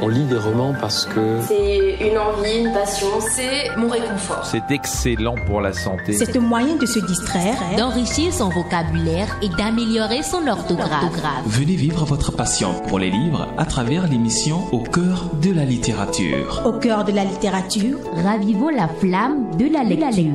On 0.00 0.08
lit 0.08 0.24
des 0.26 0.36
romans 0.36 0.74
parce 0.80 1.06
que... 1.06 1.40
C'est 1.46 1.96
une 2.00 2.18
envie, 2.18 2.58
une 2.64 2.72
passion, 2.72 3.08
c'est 3.20 3.76
mon 3.76 3.88
réconfort. 3.88 4.44
C'est 4.44 4.70
excellent 4.70 5.34
pour 5.46 5.60
la 5.60 5.72
santé. 5.72 6.12
C'est 6.12 6.36
un 6.36 6.40
moyen 6.40 6.76
de 6.76 6.86
se 6.86 7.00
distraire, 7.00 7.56
d'enrichir 7.76 8.32
son 8.32 8.48
vocabulaire 8.48 9.36
et 9.42 9.48
d'améliorer 9.48 10.22
son 10.22 10.46
orthographe. 10.46 11.04
Venez 11.46 11.74
vivre 11.74 12.04
votre 12.04 12.30
passion 12.30 12.74
pour 12.86 13.00
les 13.00 13.10
livres 13.10 13.48
à 13.58 13.64
travers 13.64 14.06
l'émission 14.06 14.62
Au 14.70 14.84
cœur 14.84 15.30
de 15.42 15.52
la 15.52 15.64
littérature. 15.64 16.62
Au 16.64 16.74
cœur 16.74 17.04
de 17.04 17.12
la 17.12 17.24
littérature, 17.24 17.98
ravivons 18.22 18.68
la 18.70 18.86
flamme 18.86 19.56
de 19.56 19.66
la 19.72 19.82
lecture. 19.82 20.28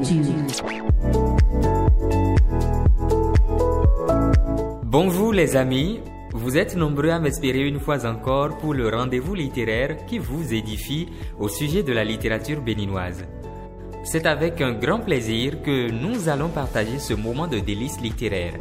Bonjour 4.84 5.32
les 5.32 5.56
amis, 5.56 6.02
vous 6.44 6.58
êtes 6.58 6.76
nombreux 6.76 7.10
à 7.10 7.20
m'espérer 7.20 7.66
une 7.66 7.80
fois 7.80 8.06
encore 8.06 8.58
pour 8.58 8.74
le 8.74 8.90
rendez-vous 8.90 9.34
littéraire 9.34 10.06
qui 10.06 10.20
vous 10.20 10.54
édifie 10.54 11.08
au 11.40 11.48
sujet 11.48 11.84
de 11.84 11.94
la 11.94 12.04
littérature 12.04 12.60
béninoise. 12.60 13.24
C'est 14.04 14.26
avec 14.26 14.60
un 14.60 14.74
grand 14.74 15.00
plaisir 15.00 15.62
que 15.62 15.90
nous 15.90 16.28
allons 16.28 16.50
partager 16.50 17.00
ce 17.00 17.14
moment 17.14 17.48
de 17.48 17.60
délice 17.60 18.02
littéraire. 18.02 18.56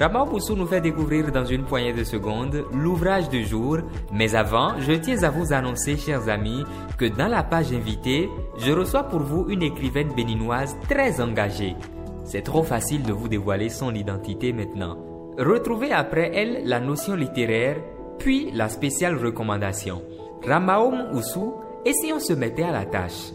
Rama 0.00 0.24
Boussou 0.24 0.56
nous 0.56 0.66
fait 0.66 0.80
découvrir 0.80 1.30
dans 1.30 1.44
une 1.44 1.64
poignée 1.64 1.92
de 1.92 2.04
secondes 2.04 2.64
l'ouvrage 2.72 3.28
du 3.28 3.44
jour, 3.44 3.80
mais 4.10 4.34
avant, 4.34 4.80
je 4.80 4.92
tiens 4.92 5.22
à 5.22 5.28
vous 5.28 5.52
annoncer, 5.52 5.98
chers 5.98 6.30
amis, 6.30 6.64
que 6.96 7.04
dans 7.04 7.28
la 7.28 7.42
page 7.42 7.70
invitée, 7.70 8.30
je 8.56 8.72
reçois 8.72 9.02
pour 9.04 9.20
vous 9.20 9.50
une 9.50 9.62
écrivaine 9.62 10.14
béninoise 10.16 10.74
très 10.88 11.20
engagée. 11.20 11.76
C'est 12.24 12.42
trop 12.42 12.62
facile 12.62 13.02
de 13.02 13.12
vous 13.12 13.28
dévoiler 13.28 13.68
son 13.68 13.94
identité 13.94 14.54
maintenant. 14.54 15.15
Retrouvez 15.38 15.92
après 15.92 16.30
elle 16.34 16.62
la 16.64 16.80
notion 16.80 17.14
littéraire, 17.14 17.76
puis 18.18 18.50
la 18.54 18.70
spéciale 18.70 19.16
recommandation. 19.18 20.00
Ramaom 20.42 21.14
Oussou, 21.14 21.56
et 21.84 21.92
si 21.92 22.10
on 22.10 22.18
se 22.18 22.32
mettait 22.32 22.62
à 22.62 22.72
la 22.72 22.86
tâche? 22.86 23.32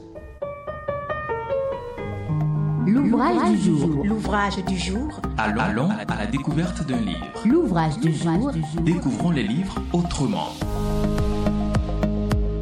L'ouvrage 2.87 3.51
du 3.51 3.57
jour. 3.59 4.03
L'ouvrage 4.03 4.65
du 4.65 4.77
jour. 4.79 5.21
Allons, 5.37 5.89
à 5.91 6.17
la 6.17 6.25
découverte 6.25 6.87
d'un 6.87 6.97
livre. 7.01 7.27
L'ouvrage 7.45 7.99
du 7.99 8.11
jour. 8.11 8.51
Découvrons 8.83 9.29
les 9.29 9.43
livres 9.43 9.75
autrement. 9.93 10.47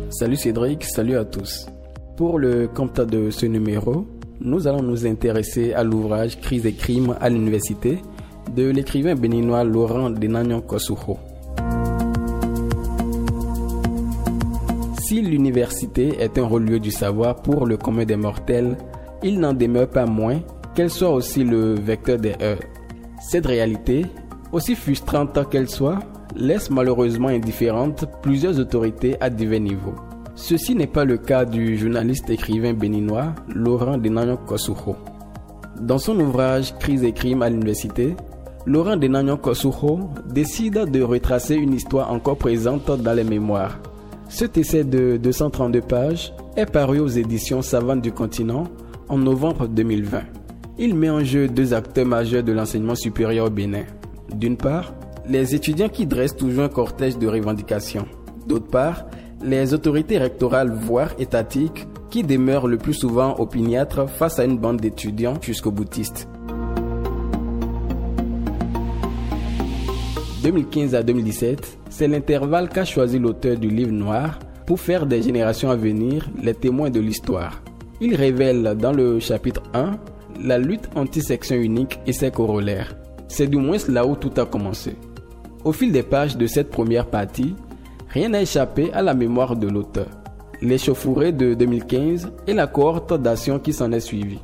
Salut 0.09 0.35
Cédric, 0.35 0.83
salut 0.83 1.15
à 1.15 1.23
tous. 1.23 1.65
Pour 2.17 2.39
le 2.39 2.67
compte 2.67 2.99
de 2.99 3.29
ce 3.29 3.45
numéro, 3.45 4.05
nous 4.41 4.67
allons 4.67 4.83
nous 4.83 5.07
intéresser 5.07 5.71
à 5.71 5.85
l'ouvrage 5.85 6.41
Crise 6.41 6.65
et 6.65 6.73
crimes 6.73 7.15
à 7.21 7.29
l'université 7.29 8.01
de 8.55 8.69
l'écrivain 8.69 9.15
béninois 9.15 9.63
Laurent 9.63 10.09
Denagnon 10.09 10.61
Kosuho. 10.61 11.17
Si 15.01 15.21
l'université 15.21 16.21
est 16.21 16.37
un 16.37 16.45
relieu 16.45 16.79
du 16.79 16.91
savoir 16.91 17.37
pour 17.37 17.65
le 17.65 17.77
commun 17.77 18.05
des 18.05 18.15
mortels, 18.15 18.77
il 19.23 19.39
n'en 19.39 19.53
demeure 19.53 19.89
pas 19.89 20.05
moins 20.05 20.39
qu'elle 20.75 20.89
soit 20.89 21.09
aussi 21.09 21.43
le 21.43 21.73
vecteur 21.73 22.19
des 22.19 22.35
heures. 22.41 22.59
Cette 23.19 23.47
réalité, 23.47 24.05
aussi 24.51 24.75
frustrante 24.75 25.49
qu'elle 25.49 25.69
soit, 25.69 25.99
laisse 26.35 26.69
malheureusement 26.69 27.29
indifférente 27.29 28.05
plusieurs 28.21 28.59
autorités 28.59 29.17
à 29.19 29.29
divers 29.29 29.59
niveaux. 29.59 29.95
Ceci 30.35 30.75
n'est 30.75 30.87
pas 30.87 31.05
le 31.05 31.17
cas 31.17 31.43
du 31.43 31.75
journaliste 31.77 32.29
écrivain 32.29 32.73
béninois 32.73 33.33
Laurent 33.53 33.97
Denagnon 33.97 34.37
Kosuho. 34.37 34.95
Dans 35.81 35.97
son 35.97 36.19
ouvrage 36.19 36.77
Crise 36.77 37.03
et 37.03 37.13
crimes 37.13 37.41
à 37.41 37.49
l'université, 37.49 38.15
Laurent 38.65 38.97
Denagnon 38.97 39.37
Kosuho 39.37 40.09
décide 40.25 40.91
de 40.91 41.01
retracer 41.01 41.55
une 41.55 41.73
histoire 41.73 42.11
encore 42.11 42.37
présente 42.37 42.91
dans 42.91 43.13
les 43.13 43.23
mémoires. 43.23 43.79
Cet 44.27 44.57
essai 44.57 44.83
de 44.83 45.15
232 45.17 45.81
pages 45.81 46.33
est 46.57 46.65
paru 46.65 46.99
aux 46.99 47.07
éditions 47.07 47.61
Savantes 47.61 48.01
du 48.01 48.11
Continent 48.11 48.65
en 49.07 49.17
novembre 49.17 49.67
2020. 49.67 50.21
Il 50.77 50.95
met 50.95 51.09
en 51.09 51.23
jeu 51.23 51.47
deux 51.47 51.73
acteurs 51.73 52.05
majeurs 52.05 52.43
de 52.43 52.51
l'enseignement 52.51 52.95
supérieur 52.95 53.47
au 53.47 53.49
Bénin. 53.49 53.85
D'une 54.35 54.57
part, 54.57 54.93
les 55.27 55.55
étudiants 55.55 55.89
qui 55.89 56.05
dressent 56.05 56.35
toujours 56.35 56.65
un 56.65 56.69
cortège 56.69 57.17
de 57.17 57.27
revendications. 57.27 58.05
D'autre 58.45 58.67
part, 58.67 59.05
les 59.41 59.73
autorités 59.73 60.17
rectorales 60.17 60.71
voire 60.71 61.13
étatiques 61.19 61.87
qui 62.09 62.23
demeurent 62.23 62.67
le 62.67 62.77
plus 62.77 62.93
souvent 62.93 63.35
opiniâtres 63.39 64.09
face 64.09 64.39
à 64.39 64.45
une 64.45 64.57
bande 64.57 64.81
d'étudiants 64.81 65.35
jusqu'au 65.41 65.71
boutiste? 65.71 66.27
2015 70.43 70.95
à 70.95 71.03
2017, 71.03 71.79
c'est 71.89 72.07
l'intervalle 72.07 72.69
qu'a 72.69 72.85
choisi 72.85 73.19
l'auteur 73.19 73.57
du 73.57 73.69
livre 73.69 73.91
noir 73.91 74.39
pour 74.65 74.79
faire 74.79 75.05
des 75.05 75.21
générations 75.21 75.69
à 75.69 75.75
venir 75.75 76.29
les 76.41 76.53
témoins 76.53 76.89
de 76.89 76.99
l'histoire. 76.99 77.61
Il 78.01 78.15
révèle 78.15 78.75
dans 78.79 78.93
le 78.93 79.19
chapitre 79.19 79.61
1 79.73 79.97
la 80.41 80.57
lutte 80.57 80.89
anti-section 80.95 81.57
unique 81.57 81.99
et 82.07 82.13
ses 82.13 82.31
corollaires. 82.31 82.95
C'est 83.27 83.47
du 83.47 83.57
moins 83.57 83.77
là 83.89 84.05
où 84.05 84.15
tout 84.15 84.31
a 84.37 84.45
commencé. 84.45 84.95
Au 85.65 85.73
fil 85.73 85.91
des 85.91 86.03
pages 86.03 86.37
de 86.37 86.47
cette 86.47 86.69
première 86.69 87.07
partie, 87.07 87.55
rien 88.09 88.29
n'a 88.29 88.41
échappé 88.41 88.93
à 88.93 89.01
la 89.01 89.13
mémoire 89.13 89.57
de 89.57 89.67
l'auteur. 89.67 90.18
L'échauffourée 90.61 91.31
de 91.31 91.53
2015 91.53 92.31
et 92.47 92.53
la 92.53 92.67
cohorte 92.67 93.13
d'action 93.13 93.59
qui 93.59 93.71
s'en 93.71 93.91
est 93.93 94.01
suivie. 94.01 94.39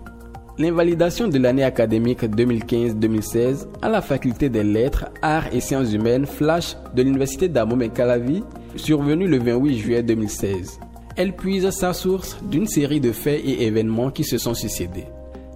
L'invalidation 0.57 1.27
de 1.27 1.37
l'année 1.37 1.65
académique 1.65 2.23
2015-2016 2.23 3.67
à 3.81 3.89
la 3.89 4.01
faculté 4.01 4.47
des 4.47 4.63
lettres, 4.63 5.07
arts 5.21 5.53
et 5.53 5.59
sciences 5.59 5.91
humaines 5.91 6.25
Flash 6.25 6.77
de 6.95 7.03
l'université 7.03 7.49
d'Amom 7.49 7.89
Calavi, 7.89 8.43
survenue 8.77 9.27
le 9.27 9.39
28 9.39 9.77
juillet 9.77 10.03
2016. 10.03 10.79
Elle 11.17 11.35
puise 11.35 11.69
sa 11.71 11.91
source 11.91 12.37
d'une 12.49 12.67
série 12.67 13.01
de 13.01 13.11
faits 13.11 13.41
et 13.43 13.65
événements 13.65 14.11
qui 14.11 14.23
se 14.23 14.37
sont 14.37 14.53
succédés. 14.53 15.07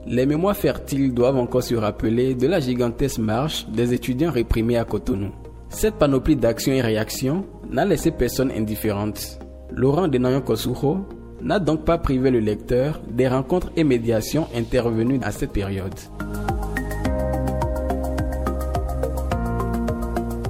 Les 0.06 0.26
mémoires 0.26 0.58
fertiles 0.58 1.14
doivent 1.14 1.38
encore 1.38 1.64
se 1.64 1.76
rappeler 1.76 2.36
de 2.36 2.48
la 2.48 2.60
gigantesque 2.60 3.20
marche 3.20 3.66
des 3.70 3.94
étudiants 3.94 4.32
réprimés 4.32 4.78
à 4.78 4.84
Cotonou. 4.84 5.32
Cette 5.70 5.96
panoplie 5.96 6.36
d'actions 6.36 6.74
et 6.74 6.82
réactions 6.82 7.46
n'a 7.70 7.86
laissé 7.86 8.12
personne 8.12 8.52
indifférente. 8.52 9.40
Laurent 9.72 10.08
Denayon 10.08 10.42
Kosuho 10.42 10.98
n'a 11.42 11.60
donc 11.60 11.86
pas 11.86 11.98
privé 11.98 12.32
le 12.32 12.40
lecteur 12.40 13.02
des 13.10 13.28
rencontres 13.28 13.72
et 13.76 13.84
médiations 13.84 14.48
intervenues 14.56 15.20
à 15.22 15.32
cette 15.32 15.54
période. 15.54 15.94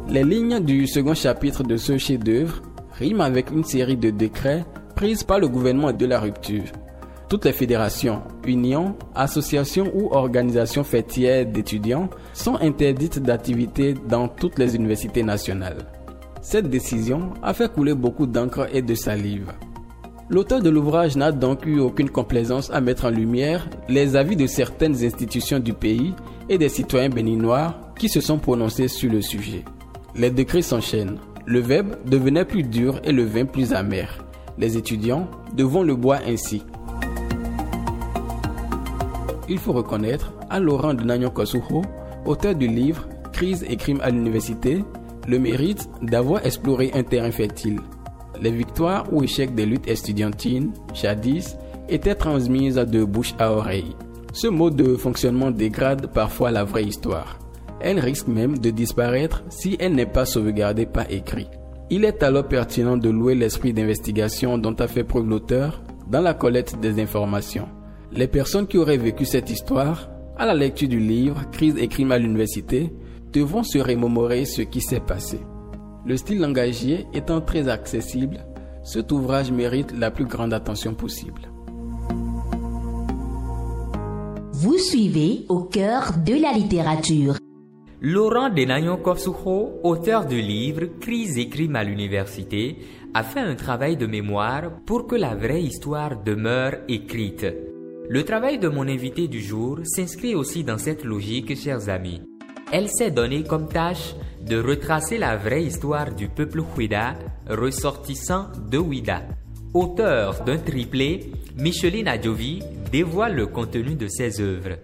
Les 0.09 0.23
lignes 0.23 0.59
du 0.59 0.87
second 0.87 1.13
chapitre 1.13 1.63
de 1.63 1.77
ce 1.77 1.97
chef-d'œuvre 1.97 2.61
riment 2.93 3.21
avec 3.21 3.51
une 3.51 3.63
série 3.63 3.97
de 3.97 4.09
décrets 4.09 4.65
pris 4.95 5.23
par 5.27 5.39
le 5.39 5.47
gouvernement 5.47 5.93
de 5.93 6.05
la 6.05 6.19
rupture. 6.19 6.63
Toutes 7.29 7.45
les 7.45 7.53
fédérations, 7.53 8.23
unions, 8.47 8.95
associations 9.13 9.91
ou 9.93 10.11
organisations 10.11 10.83
fêtières 10.83 11.45
d'étudiants 11.45 12.09
sont 12.33 12.55
interdites 12.55 13.19
d'activité 13.19 13.93
dans 13.93 14.27
toutes 14.27 14.57
les 14.57 14.75
universités 14.75 15.21
nationales. 15.21 15.85
Cette 16.41 16.69
décision 16.69 17.33
a 17.43 17.53
fait 17.53 17.71
couler 17.71 17.93
beaucoup 17.93 18.25
d'encre 18.25 18.67
et 18.73 18.81
de 18.81 18.95
salive. 18.95 19.51
L'auteur 20.29 20.61
de 20.61 20.69
l'ouvrage 20.69 21.17
n'a 21.17 21.31
donc 21.31 21.65
eu 21.65 21.79
aucune 21.79 22.09
complaisance 22.09 22.69
à 22.71 22.79
mettre 22.79 23.05
en 23.05 23.09
lumière 23.09 23.67
les 23.89 24.15
avis 24.15 24.35
de 24.35 24.47
certaines 24.47 25.03
institutions 25.03 25.59
du 25.59 25.73
pays 25.73 26.13
et 26.47 26.57
des 26.57 26.69
citoyens 26.69 27.09
béninois 27.09 27.75
qui 27.97 28.07
se 28.07 28.21
sont 28.21 28.37
prononcés 28.37 28.87
sur 28.87 29.11
le 29.11 29.21
sujet. 29.21 29.65
Les 30.15 30.29
décrets 30.29 30.61
s'enchaînent. 30.61 31.17
Le 31.45 31.59
verbe 31.59 31.97
devenait 32.05 32.45
plus 32.45 32.63
dur 32.63 33.01
et 33.03 33.11
le 33.11 33.23
vin 33.23 33.45
plus 33.45 33.73
amer. 33.73 34.23
Les 34.57 34.77
étudiants 34.77 35.27
devront 35.57 35.83
le 35.83 35.95
boire 35.95 36.21
ainsi. 36.25 36.63
Il 39.49 39.57
faut 39.57 39.73
reconnaître 39.73 40.31
à 40.49 40.59
Laurent 40.59 40.93
de 40.93 41.03
Nagnon 41.03 41.31
Kosuho, 41.31 41.81
auteur 42.25 42.55
du 42.55 42.67
livre 42.67 43.07
Crise 43.33 43.65
et 43.67 43.77
crimes 43.77 44.01
à 44.01 44.09
l'université, 44.09 44.83
le 45.29 45.37
mérite 45.37 45.87
d'avoir 46.01 46.43
exploré 46.43 46.89
un 46.95 47.03
terrain 47.03 47.31
fertile. 47.31 47.79
Les 48.41 48.51
victoires 48.51 49.05
ou 49.13 49.23
échecs 49.23 49.53
des 49.53 49.65
luttes 49.65 49.87
estudiantines, 49.87 50.73
jadis, 50.93 51.55
étaient 51.87 52.15
transmises 52.15 52.75
de 52.75 53.03
bouche 53.03 53.35
à 53.37 53.51
oreille. 53.51 53.95
Ce 54.33 54.47
mode 54.47 54.75
de 54.75 54.95
fonctionnement 54.95 55.51
dégrade 55.51 56.07
parfois 56.13 56.49
la 56.51 56.63
vraie 56.63 56.85
histoire. 56.85 57.37
Elle 57.79 57.99
risque 57.99 58.27
même 58.27 58.57
de 58.57 58.71
disparaître 58.71 59.43
si 59.49 59.77
elle 59.79 59.93
n'est 59.93 60.05
pas 60.05 60.25
sauvegardée 60.25 60.85
par 60.85 61.09
écrit. 61.11 61.47
Il 61.91 62.05
est 62.05 62.23
alors 62.23 62.47
pertinent 62.47 62.97
de 62.97 63.09
louer 63.09 63.35
l'esprit 63.35 63.73
d'investigation 63.73 64.57
dont 64.57 64.75
a 64.75 64.87
fait 64.87 65.03
preuve 65.03 65.27
l'auteur 65.27 65.81
dans 66.09 66.21
la 66.21 66.33
collecte 66.33 66.79
des 66.79 67.01
informations. 67.01 67.67
Les 68.11 68.27
personnes 68.27 68.67
qui 68.67 68.77
auraient 68.77 68.97
vécu 68.97 69.25
cette 69.25 69.49
histoire, 69.49 70.09
à 70.37 70.45
la 70.45 70.53
lecture 70.53 70.87
du 70.87 70.99
livre 70.99 71.49
Crise 71.51 71.75
et 71.77 71.87
crimes 71.87 72.11
à 72.11 72.17
l'université, 72.17 72.91
devront 73.31 73.63
se 73.63 73.79
remémorer 73.79 74.45
ce 74.45 74.61
qui 74.61 74.81
s'est 74.81 74.99
passé. 74.99 75.39
Le 76.05 76.17
style 76.17 76.39
langagier 76.39 77.07
étant 77.13 77.41
très 77.41 77.67
accessible, 77.67 78.45
cet 78.83 79.11
ouvrage 79.11 79.51
mérite 79.51 79.93
la 79.97 80.11
plus 80.11 80.25
grande 80.25 80.53
attention 80.53 80.93
possible. 80.93 81.51
Vous 84.53 84.77
suivez 84.77 85.45
au 85.47 85.63
cœur 85.63 86.13
de 86.25 86.41
la 86.41 86.51
littérature. 86.51 87.35
Laurent 88.01 88.49
Denayon 88.49 88.97
Korsucho, 88.97 89.79
auteur 89.83 90.25
du 90.25 90.41
livre 90.41 90.85
Crise 90.99 91.37
et 91.37 91.49
crime 91.49 91.75
à 91.75 91.83
l'université, 91.83 92.77
a 93.13 93.23
fait 93.23 93.39
un 93.39 93.55
travail 93.55 93.97
de 93.97 94.05
mémoire 94.05 94.71
pour 94.85 95.05
que 95.07 95.15
la 95.15 95.35
vraie 95.35 95.63
histoire 95.63 96.21
demeure 96.23 96.75
écrite. 96.87 97.45
Le 98.09 98.23
travail 98.23 98.57
de 98.57 98.69
mon 98.69 98.87
invité 98.87 99.27
du 99.27 99.41
jour 99.41 99.79
s'inscrit 99.83 100.35
aussi 100.35 100.63
dans 100.63 100.77
cette 100.77 101.03
logique, 101.03 101.55
chers 101.55 101.89
amis. 101.89 102.21
Elle 102.71 102.87
s'est 102.87 103.09
donnée 103.09 103.43
comme 103.43 103.67
tâche 103.67 104.13
de 104.41 104.61
retracer 104.61 105.17
la 105.17 105.35
vraie 105.37 105.63
histoire 105.63 106.13
du 106.13 106.27
peuple 106.27 106.61
Ouida, 106.77 107.15
ressortissant 107.49 108.47
de 108.69 108.77
Ouida. 108.77 109.23
Auteur 109.73 110.43
d'un 110.43 110.57
triplé, 110.57 111.31
Micheline 111.57 112.07
Adjovi 112.07 112.61
dévoile 112.91 113.35
le 113.35 113.47
contenu 113.47 113.95
de 113.95 114.07
ses 114.07 114.39
œuvres. 114.39 114.77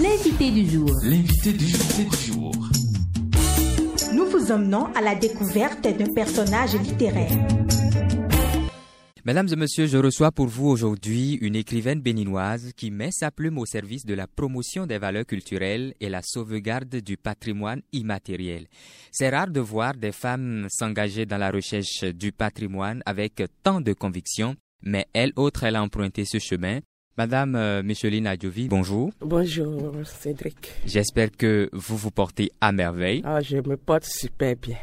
L'invité 0.00 0.50
du 0.50 0.68
jour. 0.68 0.90
L'invité 1.02 1.52
du 1.52 1.66
jour. 1.66 2.52
Nous 4.14 4.26
vous 4.26 4.52
emmenons 4.52 4.86
à 4.94 5.00
la 5.00 5.16
découverte 5.16 5.82
d'un 5.82 6.12
personnage 6.14 6.74
littéraire. 6.74 7.36
Mesdames 9.24 9.46
et 9.52 9.56
messieurs, 9.56 9.86
je 9.86 9.98
reçois 9.98 10.32
pour 10.32 10.48
vous 10.48 10.66
aujourd'hui 10.66 11.34
une 11.34 11.54
écrivaine 11.54 12.00
béninoise 12.00 12.72
qui 12.76 12.90
met 12.90 13.12
sa 13.12 13.30
plume 13.30 13.56
au 13.56 13.64
service 13.64 14.04
de 14.04 14.14
la 14.14 14.26
promotion 14.26 14.84
des 14.84 14.98
valeurs 14.98 15.26
culturelles 15.26 15.94
et 16.00 16.08
la 16.08 16.22
sauvegarde 16.22 16.96
du 16.96 17.16
patrimoine 17.16 17.82
immatériel. 17.92 18.66
C'est 19.12 19.28
rare 19.28 19.46
de 19.46 19.60
voir 19.60 19.94
des 19.94 20.10
femmes 20.10 20.66
s'engager 20.68 21.24
dans 21.24 21.38
la 21.38 21.52
recherche 21.52 22.02
du 22.02 22.32
patrimoine 22.32 23.00
avec 23.06 23.40
tant 23.62 23.80
de 23.80 23.92
conviction, 23.92 24.56
mais 24.82 25.06
elle 25.12 25.32
autre, 25.36 25.62
elle 25.62 25.76
a 25.76 25.82
emprunté 25.84 26.24
ce 26.24 26.40
chemin. 26.40 26.80
Madame 27.16 27.54
euh, 27.54 27.84
Micheline 27.84 28.26
Adjovi, 28.26 28.66
bonjour. 28.66 29.12
Bonjour 29.20 29.94
Cédric. 30.04 30.72
J'espère 30.84 31.30
que 31.30 31.70
vous 31.72 31.96
vous 31.96 32.10
portez 32.10 32.50
à 32.60 32.72
merveille. 32.72 33.22
Ah, 33.24 33.40
je 33.40 33.58
me 33.58 33.76
porte 33.76 34.04
super 34.04 34.56
bien. 34.56 34.78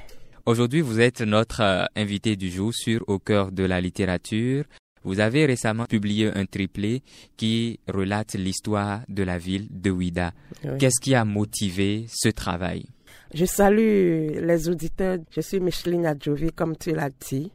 Aujourd'hui, 0.50 0.82
vous 0.82 1.00
êtes 1.00 1.22
notre 1.22 1.62
euh, 1.62 1.86
invité 1.96 2.36
du 2.36 2.50
jour 2.50 2.74
sur 2.74 3.04
Au 3.06 3.20
cœur 3.20 3.52
de 3.52 3.64
la 3.64 3.80
littérature. 3.80 4.64
Vous 5.04 5.20
avez 5.20 5.46
récemment 5.46 5.86
publié 5.86 6.36
un 6.36 6.48
triplé 6.48 7.04
qui 7.38 7.80
relate 7.88 8.34
l'histoire 8.34 9.02
de 9.10 9.22
la 9.22 9.38
ville 9.38 9.68
de 9.70 9.92
Ouida. 9.92 10.32
Oui. 10.64 10.72
Qu'est-ce 10.80 11.00
qui 11.00 11.14
a 11.14 11.24
motivé 11.24 12.08
ce 12.10 12.30
travail? 12.30 12.88
Je 13.32 13.46
salue 13.46 14.40
les 14.42 14.70
auditeurs. 14.70 15.20
Je 15.30 15.42
suis 15.42 15.60
Micheline 15.60 16.08
Adjovi, 16.08 16.52
comme 16.52 16.76
tu 16.76 16.94
l'as 16.94 17.12
dit. 17.12 17.52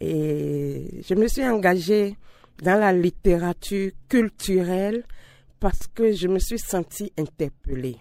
Et 0.00 1.02
je 1.08 1.14
me 1.14 1.28
suis 1.28 1.44
engagée 1.48 2.16
dans 2.64 2.80
la 2.80 2.92
littérature 2.92 3.92
culturelle 4.08 5.04
parce 5.60 5.86
que 5.86 6.10
je 6.10 6.26
me 6.26 6.40
suis 6.40 6.58
sentie 6.58 7.12
interpellée. 7.16 7.98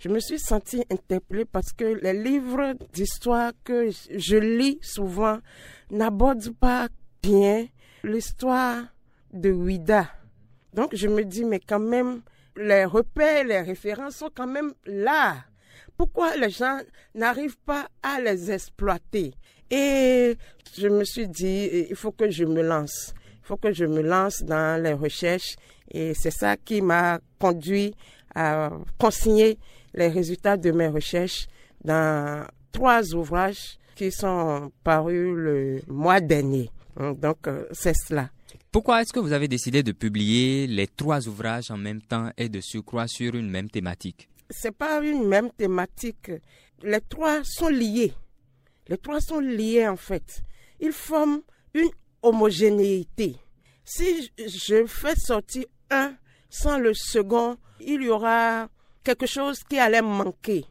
Je 0.00 0.08
me 0.08 0.18
suis 0.18 0.38
sentie 0.38 0.82
interpellée 0.90 1.44
parce 1.44 1.74
que 1.74 1.84
les 1.84 2.14
livres 2.14 2.74
d'histoire 2.90 3.52
que 3.62 3.90
je 3.90 4.36
lis 4.38 4.78
souvent 4.80 5.40
n'abordent 5.90 6.56
pas 6.58 6.88
bien 7.22 7.66
l'histoire 8.02 8.84
de 9.30 9.50
Ouida. 9.50 10.10
Donc 10.72 10.96
je 10.96 11.06
me 11.06 11.22
dis, 11.22 11.44
mais 11.44 11.60
quand 11.60 11.80
même, 11.80 12.22
les 12.56 12.86
repères, 12.86 13.44
les 13.44 13.60
références 13.60 14.16
sont 14.16 14.30
quand 14.34 14.46
même 14.46 14.72
là. 14.86 15.44
Pourquoi 15.98 16.34
les 16.34 16.48
gens 16.48 16.80
n'arrivent 17.14 17.58
pas 17.66 17.86
à 18.02 18.22
les 18.22 18.50
exploiter? 18.50 19.34
Et 19.70 20.34
je 20.78 20.88
me 20.88 21.04
suis 21.04 21.28
dit, 21.28 21.86
il 21.90 21.94
faut 21.94 22.12
que 22.12 22.30
je 22.30 22.46
me 22.46 22.62
lance. 22.62 23.12
Il 23.42 23.46
faut 23.46 23.58
que 23.58 23.70
je 23.70 23.84
me 23.84 24.00
lance 24.00 24.42
dans 24.44 24.82
les 24.82 24.94
recherches. 24.94 25.56
Et 25.90 26.14
c'est 26.14 26.30
ça 26.30 26.56
qui 26.56 26.80
m'a 26.80 27.20
conduit 27.38 27.94
à 28.34 28.70
consigner 28.98 29.58
les 29.94 30.08
résultats 30.08 30.56
de 30.56 30.70
mes 30.70 30.88
recherches 30.88 31.46
dans 31.84 32.46
trois 32.72 33.14
ouvrages 33.14 33.78
qui 33.94 34.10
sont 34.10 34.70
parus 34.84 35.34
le 35.34 35.82
mois 35.88 36.20
dernier. 36.20 36.70
Donc, 36.96 37.46
euh, 37.46 37.66
c'est 37.72 37.94
cela. 37.94 38.30
Pourquoi 38.72 39.02
est-ce 39.02 39.12
que 39.12 39.20
vous 39.20 39.32
avez 39.32 39.48
décidé 39.48 39.82
de 39.82 39.92
publier 39.92 40.66
les 40.66 40.86
trois 40.86 41.26
ouvrages 41.28 41.70
en 41.70 41.76
même 41.76 42.00
temps 42.00 42.30
et 42.36 42.48
de 42.48 42.60
surcroît 42.60 43.08
sur 43.08 43.34
une 43.34 43.50
même 43.50 43.68
thématique? 43.68 44.28
C'est 44.48 44.76
pas 44.76 45.02
une 45.02 45.26
même 45.26 45.50
thématique. 45.50 46.30
Les 46.82 47.00
trois 47.00 47.42
sont 47.44 47.68
liés. 47.68 48.12
Les 48.88 48.96
trois 48.96 49.20
sont 49.20 49.40
liés 49.40 49.86
en 49.86 49.96
fait. 49.96 50.42
Ils 50.80 50.92
forment 50.92 51.42
une 51.74 51.90
homogénéité. 52.22 53.36
Si 53.84 54.30
je 54.38 54.86
fais 54.86 55.16
sortir 55.16 55.64
un 55.90 56.14
sans 56.48 56.78
le 56.78 56.92
second, 56.94 57.56
il 57.80 58.02
y 58.02 58.08
aura 58.08 58.68
quelque 59.02 59.26
chose 59.26 59.62
qui 59.64 59.78
allait 59.78 60.02
manquer. 60.02 60.64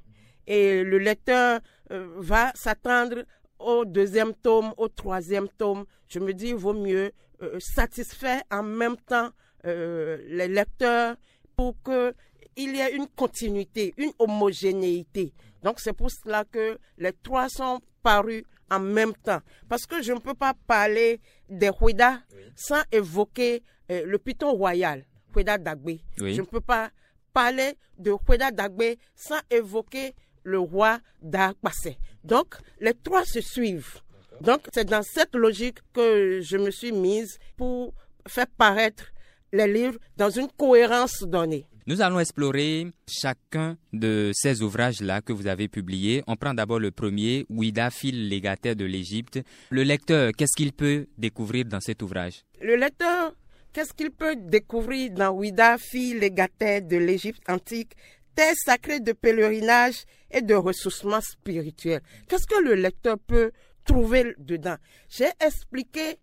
Et 0.47 0.83
le 0.83 0.97
lecteur 0.97 1.59
euh, 1.91 2.07
va 2.17 2.51
s'attendre 2.55 3.23
au 3.59 3.85
deuxième 3.85 4.33
tome, 4.33 4.73
au 4.77 4.87
troisième 4.87 5.47
tome. 5.49 5.85
Je 6.07 6.19
me 6.19 6.33
dis, 6.33 6.49
il 6.49 6.55
vaut 6.55 6.73
mieux 6.73 7.11
euh, 7.41 7.59
satisfaire 7.59 8.41
en 8.51 8.63
même 8.63 8.97
temps 8.97 9.29
euh, 9.65 10.17
les 10.27 10.47
lecteurs 10.47 11.15
pour 11.55 11.75
qu'il 11.83 12.75
y 12.75 12.79
ait 12.79 12.95
une 12.95 13.07
continuité, 13.07 13.93
une 13.97 14.11
homogénéité. 14.17 15.33
Donc 15.61 15.79
c'est 15.79 15.93
pour 15.93 16.09
cela 16.09 16.45
que 16.45 16.77
les 16.97 17.13
trois 17.13 17.49
sont 17.49 17.79
parus 18.01 18.43
en 18.71 18.79
même 18.79 19.13
temps. 19.23 19.41
Parce 19.67 19.85
que 19.85 20.01
je 20.01 20.13
ne 20.13 20.19
peux 20.19 20.33
pas 20.33 20.53
parler 20.67 21.19
des 21.49 21.69
Huida 21.81 22.21
oui. 22.33 22.41
sans 22.55 22.81
évoquer 22.91 23.61
le 23.89 24.17
python 24.17 24.51
royal, 24.51 25.03
Huida 25.35 25.57
Dagbe. 25.57 25.85
Oui. 25.85 26.03
Je 26.17 26.41
ne 26.41 26.45
peux 26.45 26.61
pas 26.61 26.91
parler 27.33 27.73
de 27.97 28.11
Hueda 28.11 28.51
Dagbe 28.51 28.95
sans 29.15 29.39
évoquer 29.49 30.13
le 30.43 30.59
roi 30.59 30.99
d'Akpassé. 31.21 31.97
Donc, 32.23 32.55
les 32.79 32.93
trois 32.93 33.25
se 33.25 33.41
suivent. 33.41 33.99
Donc, 34.41 34.61
c'est 34.73 34.85
dans 34.85 35.03
cette 35.03 35.35
logique 35.35 35.79
que 35.93 36.39
je 36.41 36.57
me 36.57 36.71
suis 36.71 36.91
mise 36.91 37.37
pour 37.57 37.93
faire 38.27 38.47
paraître 38.57 39.05
les 39.51 39.67
livres 39.71 39.97
dans 40.17 40.29
une 40.29 40.47
cohérence 40.57 41.23
donnée. 41.23 41.65
Nous 41.87 42.01
allons 42.01 42.19
explorer 42.19 42.85
chacun 43.07 43.75
de 43.93 44.29
ces 44.33 44.61
ouvrages-là 44.61 45.21
que 45.21 45.33
vous 45.33 45.47
avez 45.47 45.67
publiés. 45.67 46.23
On 46.27 46.35
prend 46.35 46.53
d'abord 46.53 46.79
le 46.79 46.91
premier, 46.91 47.47
Ouida, 47.49 47.89
fil 47.89 48.29
légataire 48.29 48.75
de 48.75 48.85
l'Égypte. 48.85 49.39
Le 49.71 49.81
lecteur, 49.81 50.31
qu'est-ce 50.37 50.55
qu'il 50.55 50.71
peut 50.71 51.07
découvrir 51.17 51.65
dans 51.65 51.79
cet 51.79 52.03
ouvrage? 52.03 52.43
Le 52.61 52.75
lecteur 52.75 53.33
Qu'est-ce 53.71 53.93
qu'il 53.93 54.11
peut 54.11 54.35
découvrir 54.35 55.11
dans 55.11 55.29
Ouida, 55.29 55.77
fille 55.77 56.19
légataire 56.19 56.81
de 56.81 56.97
l'Égypte 56.97 57.47
antique, 57.47 57.95
terre 58.33 58.55
sacrée 58.65 58.99
de 58.99 59.11
pèlerinage 59.11 60.05
et 60.31 60.41
de 60.41 60.55
ressourcement 60.55 61.21
spirituel 61.21 62.01
Qu'est-ce 62.27 62.47
que 62.47 62.61
le 62.63 62.73
lecteur 62.73 63.17
peut 63.19 63.51
trouver 63.85 64.33
dedans? 64.39 64.77
J'ai 65.07 65.29
expliqué 65.39 66.17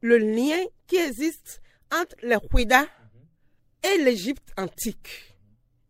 le 0.00 0.18
lien 0.18 0.60
qui 0.88 0.96
existe 0.96 1.60
entre 1.92 2.16
les 2.22 2.38
Ouida 2.52 2.84
et 3.84 4.02
l'Égypte 4.02 4.48
antique. 4.56 5.36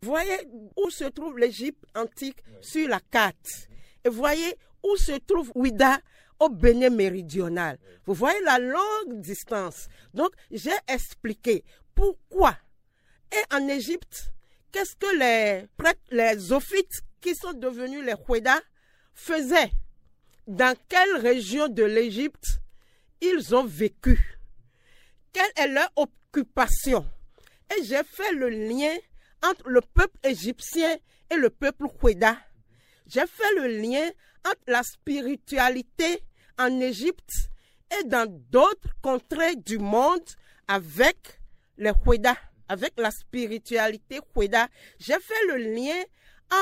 Voyez 0.03 0.41
où 0.77 0.91
se 0.91 1.05
trouve 1.05 1.39
l'Égypte 1.39 1.85
antique 1.95 2.43
sur 2.61 2.89
la 2.89 3.01
carte? 3.11 3.69
Et 4.05 4.09
voyez 4.09 4.57
où 4.83 4.97
se 4.97 5.13
trouve 5.13 5.51
Ouida 5.55 6.01
au 6.43 6.49
Bénin 6.49 6.91
méridional. 6.91 7.79
Vous 8.05 8.15
voyez 8.15 8.41
la 8.43 8.59
longue 8.59 9.21
distance. 9.21 9.89
Donc, 10.13 10.33
j'ai 10.51 10.71
expliqué 10.89 11.65
pourquoi. 11.95 12.57
Et 13.31 13.55
en 13.55 13.69
Égypte, 13.69 14.33
qu'est-ce 14.73 14.97
que 14.97 15.19
les 15.19 15.67
prêtres, 15.77 16.01
les 16.11 16.51
ophites 16.51 17.03
qui 17.21 17.37
sont 17.37 17.53
devenus 17.53 18.05
les 18.05 18.15
Hueda 18.29 18.61
faisaient? 19.15 19.71
Dans 20.49 20.77
quelle 20.89 21.17
région 21.19 21.69
de 21.69 21.85
l'Égypte 21.85 22.59
ils 23.21 23.55
ont 23.55 23.65
vécu? 23.65 24.39
Quelle 25.33 25.53
est 25.57 25.69
leur 25.69 25.91
occupation? 25.95 27.07
Et 27.71 27.85
j'ai 27.85 28.03
fait 28.03 28.33
le 28.33 28.49
lien 28.49 28.95
entre 29.45 29.69
le 29.69 29.81
peuple 29.81 30.19
égyptien 30.25 30.97
et 31.31 31.37
le 31.37 31.51
peuple 31.51 31.87
Hueda. 32.03 32.37
J'ai 33.07 33.27
fait 33.29 33.55
le 33.57 33.69
lien 33.81 34.11
entre 34.45 34.63
la 34.67 34.83
spiritualité 34.83 36.25
en 36.63 36.81
Égypte 36.81 37.51
et 37.99 38.05
dans 38.05 38.27
d'autres 38.51 38.95
contrées 39.03 39.57
du 39.57 39.79
monde 39.79 40.23
avec 40.69 41.41
les 41.77 41.93
Hueda, 42.07 42.37
avec 42.69 42.93
la 42.97 43.11
spiritualité 43.11 44.21
Hueda. 44.35 44.69
J'ai 44.99 45.19
fait 45.21 45.47
le 45.49 45.57
lien 45.57 46.03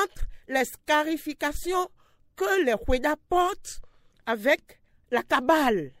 entre 0.03 0.25
les 0.47 0.65
scarifications 0.65 1.89
que 2.35 2.65
les 2.65 2.75
Hueda 2.87 3.15
portent 3.29 3.81
avec 4.25 4.81
la 5.11 5.23
Kabbale. 5.23 5.91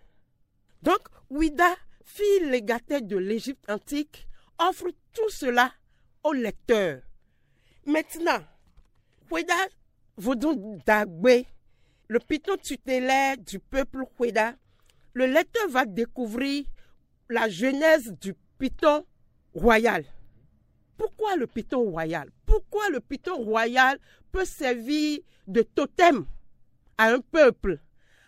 Donc, 0.81 0.99
Ouida, 1.29 1.75
fille 2.03 2.49
légataire 2.49 3.01
de 3.01 3.17
l'Égypte 3.17 3.69
antique, 3.69 4.27
offre 4.57 4.87
tout 5.13 5.29
cela 5.29 5.71
au 6.23 6.33
lecteur. 6.33 7.01
Maintenant, 7.85 8.39
Hueda 9.31 9.55
Vodun 10.17 10.79
Dagbe, 10.85 11.45
le 12.11 12.19
python 12.19 12.57
tutélaire 12.57 13.37
du 13.37 13.57
peuple 13.57 14.03
Hueda, 14.19 14.53
le 15.13 15.27
lecteur 15.27 15.69
va 15.69 15.85
découvrir 15.85 16.65
la 17.29 17.47
genèse 17.47 18.11
du 18.19 18.33
python 18.59 19.05
royal. 19.53 20.03
Pourquoi 20.97 21.37
le 21.37 21.47
python 21.47 21.83
royal? 21.83 22.29
Pourquoi 22.45 22.89
le 22.89 22.99
python 22.99 23.37
royal 23.37 23.97
peut 24.29 24.43
servir 24.43 25.19
de 25.47 25.61
totem 25.61 26.25
à 26.97 27.13
un 27.13 27.21
peuple? 27.21 27.79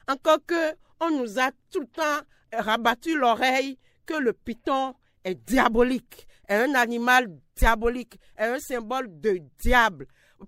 Encore 0.07 0.39
que 0.45 0.75
on 1.01 1.19
nous 1.19 1.37
a 1.37 1.51
tout 1.69 1.81
le 1.81 1.87
temps 1.87 2.25
rabattu 2.53 3.17
l'oreille 3.17 3.77
que 4.05 4.13
le 4.13 4.31
python 4.31 4.95
est 5.25 5.35
diabolique, 5.35 6.25
est 6.47 6.55
un 6.55 6.73
animal 6.75 7.27
diabolique, 7.57 8.17
est 8.37 8.45
un 8.45 8.59
symbole 8.59 9.19
de 9.19 9.41
diable. 9.59 10.07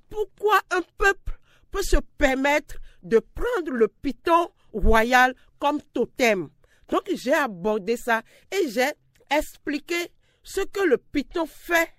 Pourquoi 0.09 0.61
un 0.71 0.83
peuple 0.97 1.37
peut 1.69 1.83
se 1.83 1.97
permettre 2.17 2.77
de 3.05 3.19
prendre 3.19 3.71
le 3.71 3.87
python 3.87 4.49
royal 4.73 5.33
comme 5.59 5.79
totem 5.93 6.49
Donc 6.89 7.03
j'ai 7.13 7.33
abordé 7.33 7.95
ça 7.95 8.23
et 8.51 8.69
j'ai 8.69 8.91
expliqué 9.31 9.95
ce 10.43 10.61
que 10.61 10.81
le 10.81 10.97
python 10.97 11.45
fait 11.45 11.89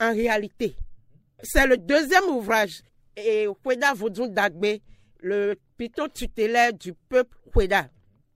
en 0.00 0.12
réalité. 0.12 0.76
C'est 1.42 1.66
le 1.66 1.76
deuxième 1.76 2.24
ouvrage. 2.24 2.82
Et 3.16 3.46
Kweda 3.62 3.94
Vodun 3.94 4.28
Dagbe, 4.28 4.80
le 5.20 5.54
python 5.76 6.08
tutélaire 6.08 6.72
du 6.72 6.92
peuple 6.94 7.36
Kweda. 7.52 7.88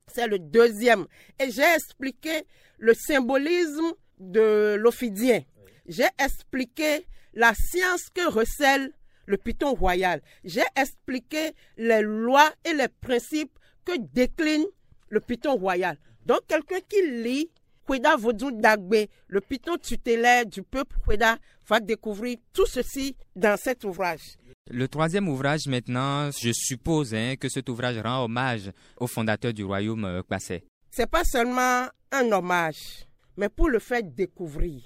C'est 0.07 0.27
le 0.27 0.39
deuxième. 0.39 1.07
Et 1.41 1.51
j'ai 1.51 1.75
expliqué 1.75 2.47
le 2.79 2.95
symbolisme 2.95 3.93
de 4.19 4.77
l'ophidien. 4.79 5.43
J'ai 5.87 6.09
expliqué 6.19 7.07
la 7.35 7.53
science 7.55 8.09
que 8.11 8.29
recèle 8.31 8.93
le 9.29 9.37
python 9.37 9.75
royal. 9.75 10.21
J'ai 10.43 10.65
expliqué 10.75 11.53
les 11.77 12.03
lois 12.03 12.51
et 12.65 12.73
les 12.73 12.89
principes 12.89 13.57
que 13.85 13.93
décline 14.13 14.65
le 15.11 15.21
python 15.21 15.55
royal. 15.55 15.99
Donc, 16.27 16.41
quelqu'un 16.49 16.81
qui 16.89 17.03
lit 17.23 17.51
Kweda 17.87 18.17
Vodou 18.17 18.51
Dagbe, 18.51 19.07
le 19.29 19.41
python 19.41 19.77
tutélaire 19.77 20.47
du 20.47 20.63
peuple 20.63 20.97
Kweda, 21.07 21.39
va 21.67 21.81
découvrir 21.81 22.39
tout 22.53 22.67
ceci 22.67 23.17
dans 23.37 23.57
cet 23.59 23.85
ouvrage. 23.85 24.37
Le 24.71 24.89
troisième 24.89 25.29
ouvrage 25.29 25.67
maintenant, 25.67 26.31
je 26.31 26.51
suppose 26.53 27.15
hein, 27.15 27.35
que 27.39 27.49
cet 27.49 27.69
ouvrage 27.69 27.99
rend 27.99 28.25
hommage 28.25 28.71
au 28.99 29.07
fondateur 29.07 29.53
du 29.53 29.65
royaume 29.65 30.05
euh, 30.05 30.23
Kwasé. 30.23 30.65
C'est 30.91 31.11
pas 31.11 31.25
seulement 31.25 31.87
un 32.13 32.33
hommage, 32.33 33.07
mais 33.37 33.49
pour 33.49 33.69
le 33.69 33.79
faire 33.79 34.03
découvrir. 34.03 34.83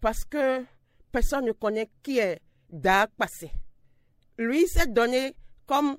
Parce 0.00 0.24
que 0.24 0.64
personne 1.10 1.46
ne 1.46 1.52
connaît 1.52 1.88
qui 2.02 2.18
est 2.18 2.40
Da 2.70 3.08
Kwasé. 3.18 3.50
Lui 4.38 4.68
s'est 4.68 4.86
donné 4.86 5.34
comme 5.66 5.96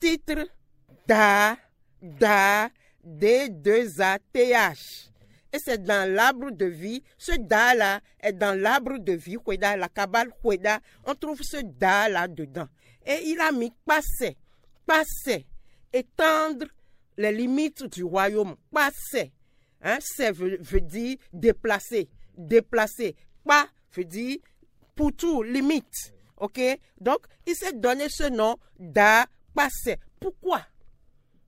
titre 0.00 0.48
Da, 1.06 1.56
Da, 2.02 2.68
D2ATH. 3.06 5.10
Et 5.52 5.58
c'est 5.58 5.82
dans 5.82 6.12
l'arbre 6.12 6.50
de 6.50 6.66
vie. 6.66 7.02
Ce 7.16 7.32
da-là 7.32 8.00
est 8.20 8.32
dans 8.32 8.60
l'arbre 8.60 8.98
de 8.98 9.12
vie, 9.12 9.38
la 9.60 9.88
cabale 9.88 10.30
On 11.06 11.14
trouve 11.14 11.40
ce 11.42 11.58
da-là 11.62 12.28
dedans. 12.28 12.68
Et 13.06 13.20
il 13.26 13.40
a 13.40 13.52
mis 13.52 13.72
passer, 13.86 14.36
passer, 14.84 15.46
étendre 15.92 16.66
les 17.16 17.32
limites 17.32 17.84
du 17.84 18.04
royaume. 18.04 18.56
Passer. 18.72 19.32
Hein, 19.82 19.98
c'est 20.00 20.32
veut, 20.32 20.58
dire 20.80 21.16
déplacer, 21.32 22.08
déplacer. 22.36 23.14
Pas 23.44 23.68
veut 23.94 24.04
dire 24.04 24.38
pour 24.94 25.14
tout, 25.14 25.42
limite. 25.42 26.15
OK? 26.38 26.60
Donc, 27.00 27.26
il 27.46 27.54
s'est 27.54 27.72
donné 27.72 28.08
ce 28.08 28.24
nom 28.24 28.56
da 28.78 29.26
passer. 29.54 29.96
Pourquoi? 30.20 30.62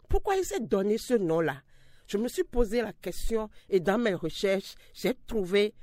Pourquoi 0.08 0.36
il 0.36 0.44
s'est 0.44 0.60
donné 0.60 0.96
ce 0.98 1.14
nom-là? 1.14 1.62
Je 2.06 2.16
me 2.16 2.28
suis 2.28 2.44
posé 2.44 2.80
la 2.80 2.92
question 2.94 3.50
et 3.68 3.80
dans 3.80 3.98
mes 3.98 4.14
recherches, 4.14 4.74
j'ai 4.94 5.14
trouvé 5.26 5.74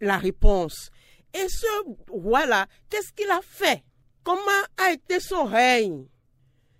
la 0.00 0.18
réponse. 0.18 0.90
Et 1.32 1.48
ce 1.48 1.66
roi-là, 2.10 2.66
qu'est-ce 2.90 3.12
qu'il 3.12 3.30
a 3.30 3.40
fait? 3.42 3.82
Comment 4.22 4.42
a 4.76 4.92
été 4.92 5.18
son 5.18 5.44
règne? 5.44 6.06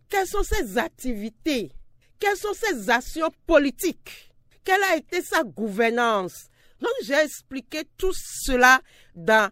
Quelles 0.09 0.27
sont 0.27 0.43
ses 0.43 0.77
activités? 0.77 1.73
Quelles 2.19 2.37
sont 2.37 2.53
ses 2.53 2.91
actions 2.91 3.31
politiques? 3.47 4.31
Quelle 4.63 4.83
a 4.85 4.97
été 4.97 5.23
sa 5.23 5.43
gouvernance? 5.43 6.49
Donc 6.81 6.93
j'ai 7.03 7.15
expliqué 7.15 7.85
tout 7.97 8.13
cela 8.13 8.81
dans 9.15 9.51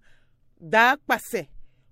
Da 0.61 0.97
Passé, 1.07 1.49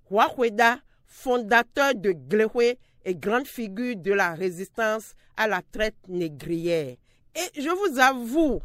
roi 0.08 0.32
Hueda, 0.36 0.80
fondateur 1.06 1.94
de 1.94 2.12
Glehwe 2.12 2.76
et 3.04 3.14
grande 3.14 3.46
figure 3.46 3.96
de 3.96 4.12
la 4.12 4.34
résistance 4.34 5.14
à 5.36 5.46
la 5.46 5.62
traite 5.62 5.96
négrière. 6.08 6.96
Et 7.34 7.60
je 7.60 7.68
vous 7.68 7.98
avoue 7.98 8.60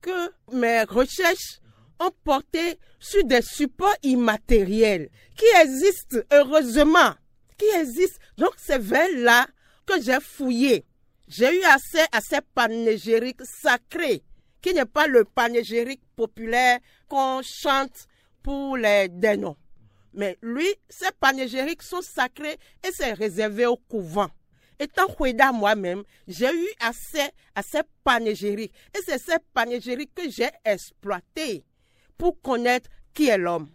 que 0.00 0.32
mes 0.52 0.82
recherches 0.84 1.60
ont 2.00 2.10
porté 2.24 2.78
sur 2.98 3.24
des 3.24 3.42
supports 3.42 3.96
immatériels 4.02 5.10
qui 5.36 5.46
existent 5.62 6.18
heureusement, 6.32 7.14
qui 7.58 7.66
existent. 7.76 8.18
Donc 8.36 8.52
c'est 8.56 8.80
vers 8.80 9.08
là 9.16 9.46
que 9.86 10.00
j'ai 10.00 10.20
fouillé. 10.20 10.84
J'ai 11.28 11.58
eu 11.58 11.64
accès 11.64 12.04
à 12.12 12.20
ces 12.20 12.40
panégyriques 12.54 13.42
sacrés, 13.44 14.22
qui 14.60 14.74
n'est 14.74 14.84
pas 14.84 15.06
le 15.06 15.24
panégyrique 15.24 16.02
populaire 16.16 16.78
qu'on 17.08 17.40
chante 17.42 18.06
pour 18.42 18.76
les 18.76 19.08
dénoms. 19.08 19.56
Mais 20.14 20.38
lui, 20.42 20.68
ces 20.88 21.10
panégyriques 21.18 21.82
sont 21.82 22.02
sacrés 22.02 22.58
et 22.86 22.90
c'est 22.92 23.12
réservé 23.12 23.66
au 23.66 23.76
couvent 23.76 24.30
étant 24.78 25.06
Hueda 25.18 25.52
moi-même, 25.52 26.02
j'ai 26.26 26.52
eu 26.52 26.68
accès 26.80 27.30
à 27.54 27.62
ces 27.62 27.82
panégyriques. 28.02 28.72
Et 28.94 29.00
c'est 29.04 29.18
ces 29.18 29.38
panégyriques 29.52 30.14
que 30.14 30.30
j'ai 30.30 30.50
exploitées 30.64 31.64
pour 32.16 32.40
connaître 32.40 32.90
qui 33.12 33.28
est 33.28 33.38
l'homme. 33.38 33.68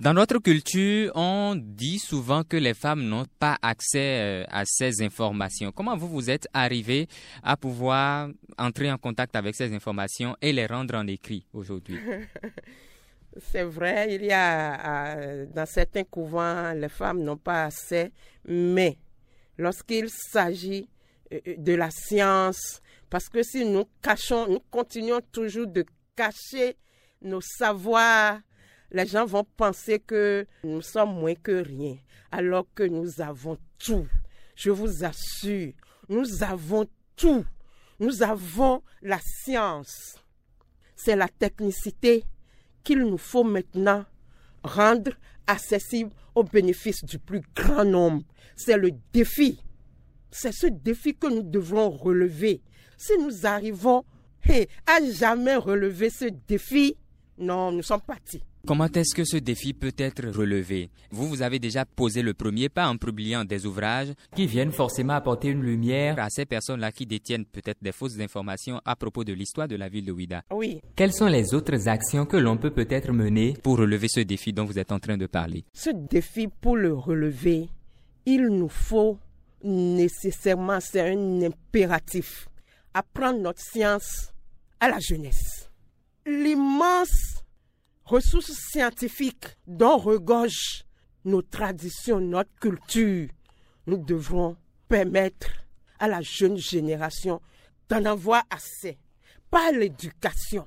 Dans 0.00 0.14
notre 0.14 0.38
culture, 0.38 1.12
on 1.14 1.54
dit 1.56 1.98
souvent 1.98 2.42
que 2.42 2.56
les 2.56 2.74
femmes 2.74 3.04
n'ont 3.04 3.26
pas 3.38 3.56
accès 3.62 4.20
euh, 4.20 4.44
à 4.48 4.64
ces 4.64 5.00
informations. 5.00 5.70
Comment 5.70 5.96
vous 5.96 6.08
vous 6.08 6.28
êtes 6.28 6.48
arrivé 6.52 7.06
à 7.42 7.56
pouvoir 7.56 8.28
entrer 8.58 8.90
en 8.90 8.98
contact 8.98 9.36
avec 9.36 9.54
ces 9.54 9.72
informations 9.72 10.36
et 10.42 10.52
les 10.52 10.66
rendre 10.66 10.96
en 10.96 11.06
écrit 11.06 11.46
aujourd'hui? 11.52 11.98
C'est 13.40 13.64
vrai, 13.64 14.14
il 14.14 14.24
y 14.24 14.32
a 14.32 15.46
dans 15.46 15.66
certains 15.66 16.04
couvents, 16.04 16.72
les 16.72 16.88
femmes 16.90 17.22
n'ont 17.22 17.38
pas 17.38 17.64
accès, 17.64 18.12
mais 18.44 18.98
lorsqu'il 19.56 20.10
s'agit 20.10 20.88
euh, 21.32 21.40
euh, 21.46 21.54
de 21.56 21.72
la 21.72 21.90
science, 21.90 22.82
parce 23.08 23.28
que 23.28 23.42
si 23.42 23.64
nous 23.64 23.84
cachons, 24.02 24.48
nous 24.48 24.60
continuons 24.70 25.20
toujours 25.32 25.66
de 25.66 25.84
cacher 26.14 26.76
nos 27.22 27.40
savoirs, 27.40 28.40
les 28.90 29.06
gens 29.06 29.24
vont 29.24 29.46
penser 29.56 29.98
que 29.98 30.46
nous 30.64 30.82
sommes 30.82 31.14
moins 31.14 31.34
que 31.34 31.64
rien, 31.64 31.96
alors 32.30 32.66
que 32.74 32.82
nous 32.82 33.20
avons 33.20 33.56
tout. 33.78 34.06
Je 34.54 34.70
vous 34.70 35.04
assure, 35.04 35.72
nous 36.08 36.42
avons 36.42 36.86
tout. 37.16 37.44
Nous 37.98 38.22
avons 38.22 38.82
la 39.00 39.20
science. 39.20 40.16
C'est 40.96 41.16
la 41.16 41.28
technicité 41.28 42.24
qu'il 42.84 43.00
nous 43.00 43.18
faut 43.18 43.44
maintenant 43.44 44.04
rendre 44.62 45.12
accessible 45.46 46.10
au 46.34 46.44
bénéfice 46.44 47.04
du 47.04 47.18
plus 47.18 47.42
grand 47.54 47.84
nombre. 47.84 48.22
C'est 48.56 48.76
le 48.76 48.90
défi. 49.12 49.60
C'est 50.30 50.52
ce 50.52 50.66
défi 50.66 51.14
que 51.14 51.26
nous 51.26 51.42
devrons 51.42 51.90
relever. 51.90 52.62
Si 52.96 53.12
nous 53.18 53.46
arrivons 53.46 54.04
à 54.86 55.04
jamais 55.12 55.56
relever 55.56 56.10
ce 56.10 56.26
défi, 56.48 56.96
non, 57.38 57.72
nous 57.72 57.82
sommes 57.82 58.00
partis. 58.00 58.42
Comment 58.64 58.86
est-ce 58.86 59.12
que 59.16 59.24
ce 59.24 59.38
défi 59.38 59.72
peut 59.74 59.92
être 59.98 60.24
relevé? 60.28 60.88
Vous, 61.10 61.26
vous 61.26 61.42
avez 61.42 61.58
déjà 61.58 61.84
posé 61.84 62.22
le 62.22 62.32
premier 62.32 62.68
pas 62.68 62.86
en 62.86 62.96
publiant 62.96 63.44
des 63.44 63.66
ouvrages 63.66 64.12
qui 64.36 64.46
viennent 64.46 64.70
forcément 64.70 65.14
apporter 65.14 65.48
une 65.48 65.62
lumière 65.62 66.16
à 66.20 66.30
ces 66.30 66.46
personnes-là 66.46 66.92
qui 66.92 67.04
détiennent 67.04 67.44
peut-être 67.44 67.82
des 67.82 67.90
fausses 67.90 68.20
informations 68.20 68.80
à 68.84 68.94
propos 68.94 69.24
de 69.24 69.32
l'histoire 69.32 69.66
de 69.66 69.74
la 69.74 69.88
ville 69.88 70.04
de 70.04 70.12
Ouida. 70.12 70.42
Oui. 70.52 70.80
Quelles 70.94 71.12
sont 71.12 71.26
les 71.26 71.54
autres 71.54 71.88
actions 71.88 72.24
que 72.24 72.36
l'on 72.36 72.56
peut 72.56 72.70
peut-être 72.70 73.10
mener 73.10 73.54
pour 73.64 73.78
relever 73.78 74.06
ce 74.08 74.20
défi 74.20 74.52
dont 74.52 74.64
vous 74.64 74.78
êtes 74.78 74.92
en 74.92 75.00
train 75.00 75.16
de 75.16 75.26
parler 75.26 75.64
Ce 75.72 75.90
défi, 75.90 76.46
pour 76.46 76.76
le 76.76 76.94
relever, 76.94 77.68
il 78.26 78.46
nous 78.46 78.68
faut 78.68 79.18
nécessairement, 79.64 80.78
c'est 80.80 81.00
un 81.00 81.42
impératif, 81.42 82.48
apprendre 82.94 83.40
notre 83.40 83.60
science 83.60 84.32
à 84.78 84.88
la 84.88 85.00
jeunesse. 85.00 85.68
L'immense 86.24 87.41
ressources 88.04 88.52
scientifiques 88.52 89.56
dont 89.66 89.96
regorgent 89.98 90.84
nos 91.24 91.42
traditions, 91.42 92.20
notre 92.20 92.54
culture, 92.60 93.28
nous 93.86 93.98
devrons 93.98 94.56
permettre 94.88 95.48
à 95.98 96.08
la 96.08 96.20
jeune 96.20 96.56
génération 96.56 97.40
d'en 97.88 98.04
avoir 98.04 98.42
assez. 98.50 98.98
Pas 99.50 99.70
l'éducation. 99.70 100.66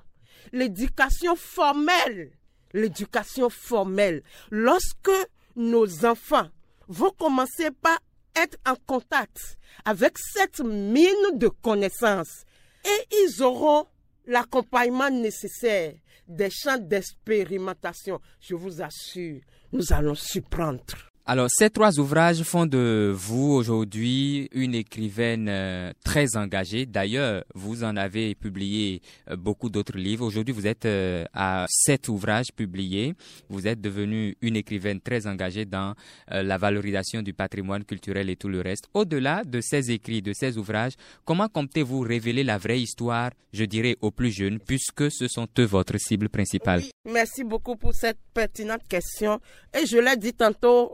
L'éducation 0.51 1.36
formelle. 1.36 2.32
L'éducation 2.74 3.50
formelle. 3.50 4.24
Lorsque 4.51 5.12
nos 5.56 6.06
enfants 6.06 6.48
vont 6.88 7.12
commencer 7.12 7.72
par 7.82 8.00
être 8.36 8.58
en 8.65 8.75
contact 8.86 9.58
avec 9.86 10.18
cette 10.18 10.60
mine 10.60 11.38
de 11.38 11.48
connaissances 11.48 12.44
et 12.86 13.15
ils 13.24 13.44
auront 13.44 13.88
l'accompagnement 14.27 15.10
nécessaire 15.10 15.94
des 16.27 16.50
champs 16.50 16.77
d'expérimentation, 16.77 18.20
je 18.39 18.55
vous 18.55 18.82
assure, 18.82 19.41
nous 19.72 19.94
allons 19.94 20.15
surprendre. 20.15 21.12
Alors, 21.27 21.48
ces 21.50 21.72
trois 21.72 22.00
ouvrages 22.00 22.44
font 22.44 22.67
de 22.67 23.12
vous 23.12 23.51
aujourd'hui 23.53 24.48
une 24.53 24.75
écrivaine 24.75 25.48
euh, 25.50 25.91
très 26.03 26.38
engagée. 26.38 26.86
D'ailleurs, 26.86 27.44
vous 27.55 27.84
en 27.84 27.98
avez 27.98 28.36
publié 28.36 29.01
euh, 29.32 29.36
beaucoup 29.36 29.72
d'autres 29.72 29.98
livres. 29.98 30.24
Aujourd'hui, 30.24 30.53
vous 30.53 30.67
êtes 30.67 30.86
euh, 30.86 31.25
à 31.34 31.65
sept 31.67 32.10
ouvrages 32.10 32.51
publiés. 32.55 33.15
Vous 33.50 33.65
êtes 33.65 33.82
devenue 33.82 34.38
une 34.44 34.55
écrivaine 34.55 35.01
très 35.01 35.25
engagée 35.25 35.65
dans 35.65 35.96
la 36.29 36.58
valorisation 36.60 37.24
du 37.24 37.34
patrimoine 37.34 37.84
culturel 37.86 38.29
et 38.29 38.36
tout 38.36 38.50
le 38.50 38.62
reste. 38.62 38.88
Au-delà 38.94 39.44
de 39.44 39.62
ces 39.62 39.89
écrits, 39.89 40.22
de 40.22 40.34
ces 40.34 40.60
ouvrages, 40.60 40.94
comment 41.24 41.48
comptez-vous 41.50 42.01
révéler 42.01 42.44
la 42.44 42.60
vraie 42.60 42.82
histoire, 42.82 43.32
je 43.51 43.65
dirais, 43.65 43.98
aux 44.01 44.12
plus 44.12 44.32
jeunes, 44.32 44.60
puisque 44.60 45.12
ce 45.12 45.27
sont 45.27 45.48
eux 45.58 45.65
votre 45.65 45.98
cible 45.98 46.29
principale? 46.29 46.84
merci 47.05 47.44
beaucoup 47.44 47.75
pour 47.77 47.94
cette 47.94 48.17
pertinente 48.34 48.82
question. 48.89 49.39
Et 49.79 49.86
je 49.86 49.98
l'ai 49.98 50.17
dit 50.17 50.34
tantôt 50.34 50.91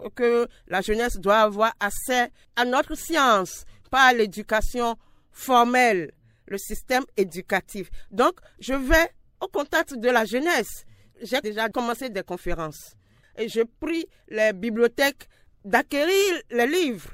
la 0.68 0.82
jeunesse 0.82 1.18
doit 1.18 1.40
avoir 1.40 1.74
accès 1.80 2.32
à 2.56 2.66
notre 2.66 2.96
science, 2.96 3.66
pas 3.90 4.04
à 4.04 4.13
l'éducation 4.13 4.96
formelle, 5.32 6.12
le 6.48 6.58
système 6.58 7.04
éducatif. 7.18 7.90
Donc, 8.12 8.34
je 8.60 8.74
vais 8.74 9.10
au 9.40 9.48
contact 9.48 9.96
de 9.96 10.10
la 10.10 10.25
jeunesse. 10.25 10.86
J'ai 11.22 11.42
déjà 11.42 11.70
commencé 11.70 12.10
des 12.10 12.24
conférences 12.24 12.96
et 13.38 13.48
je 13.48 13.62
prie 13.80 14.06
les 14.28 14.54
bibliothèques 14.54 15.28
d'acquérir 15.63 16.42
les 16.50 16.68
livres 16.68 17.10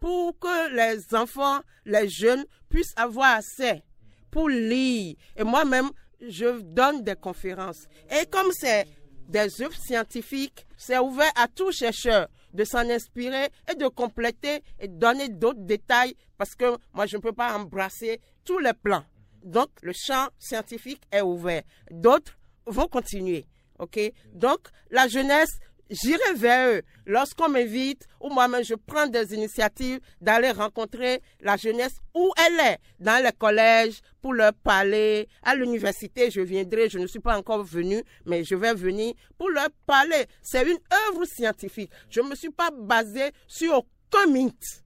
pour 0.00 0.38
que 0.38 0.74
les 0.74 1.14
enfants, 1.14 1.60
les 1.84 2.08
jeunes 2.08 2.44
puissent 2.68 2.94
avoir 2.96 3.36
accès 3.36 3.82
pour 4.30 4.48
lire. 4.48 5.14
Et 5.36 5.44
moi-même, 5.44 5.90
je 6.20 6.60
donne 6.60 7.02
des 7.02 7.14
conférences. 7.16 7.86
Et 8.10 8.26
comme 8.26 8.50
c'est 8.52 8.86
des 9.28 9.62
œuvres 9.62 9.76
scientifiques, 9.76 10.66
c'est 10.76 10.98
ouvert 10.98 11.30
à 11.36 11.46
tout 11.48 11.70
chercheur 11.70 12.28
de 12.52 12.64
s'en 12.64 12.88
inspirer 12.90 13.48
et 13.70 13.74
de 13.74 13.86
compléter 13.88 14.62
et 14.78 14.88
donner 14.88 15.28
d'autres 15.28 15.62
détails 15.62 16.14
parce 16.38 16.54
que 16.54 16.76
moi, 16.92 17.06
je 17.06 17.16
ne 17.16 17.22
peux 17.22 17.32
pas 17.32 17.56
embrasser 17.56 18.20
tous 18.44 18.58
les 18.58 18.72
plans. 18.72 19.04
Donc, 19.44 19.68
le 19.82 19.92
champ 19.92 20.28
scientifique 20.38 21.02
est 21.10 21.20
ouvert. 21.20 21.62
D'autres 21.90 22.38
vont 22.66 22.88
continuer. 22.88 23.46
OK? 23.78 23.98
Donc, 24.32 24.68
la 24.90 25.08
jeunesse 25.08 25.58
j'irai 25.92 26.34
vers 26.34 26.68
eux 26.76 26.82
lorsqu'on 27.06 27.48
m'invite 27.48 28.06
ou 28.20 28.30
moi-même 28.30 28.64
je 28.64 28.74
prends 28.74 29.06
des 29.06 29.34
initiatives 29.34 30.00
d'aller 30.20 30.50
rencontrer 30.50 31.20
la 31.40 31.56
jeunesse 31.56 31.96
où 32.14 32.32
elle 32.46 32.60
est, 32.60 32.78
dans 32.98 33.22
les 33.22 33.32
collèges, 33.32 34.00
pour 34.20 34.34
leur 34.34 34.52
parler. 34.52 35.28
À 35.42 35.54
l'université, 35.54 36.30
je 36.30 36.40
viendrai, 36.40 36.88
je 36.88 36.98
ne 36.98 37.06
suis 37.06 37.20
pas 37.20 37.38
encore 37.38 37.64
venu, 37.64 38.02
mais 38.26 38.44
je 38.44 38.54
vais 38.54 38.74
venir 38.74 39.14
pour 39.38 39.50
leur 39.50 39.68
parler. 39.86 40.26
C'est 40.42 40.62
une 40.62 40.78
œuvre 41.08 41.24
scientifique. 41.24 41.90
Je 42.10 42.20
ne 42.20 42.28
me 42.28 42.34
suis 42.34 42.50
pas 42.50 42.70
basé 42.70 43.30
sur 43.46 43.74
aucun 43.78 44.30
mythe. 44.30 44.82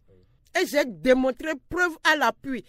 Et 0.58 0.66
j'ai 0.66 0.84
démontré 0.86 1.52
preuve 1.68 1.96
à 2.04 2.16
l'appui 2.16 2.64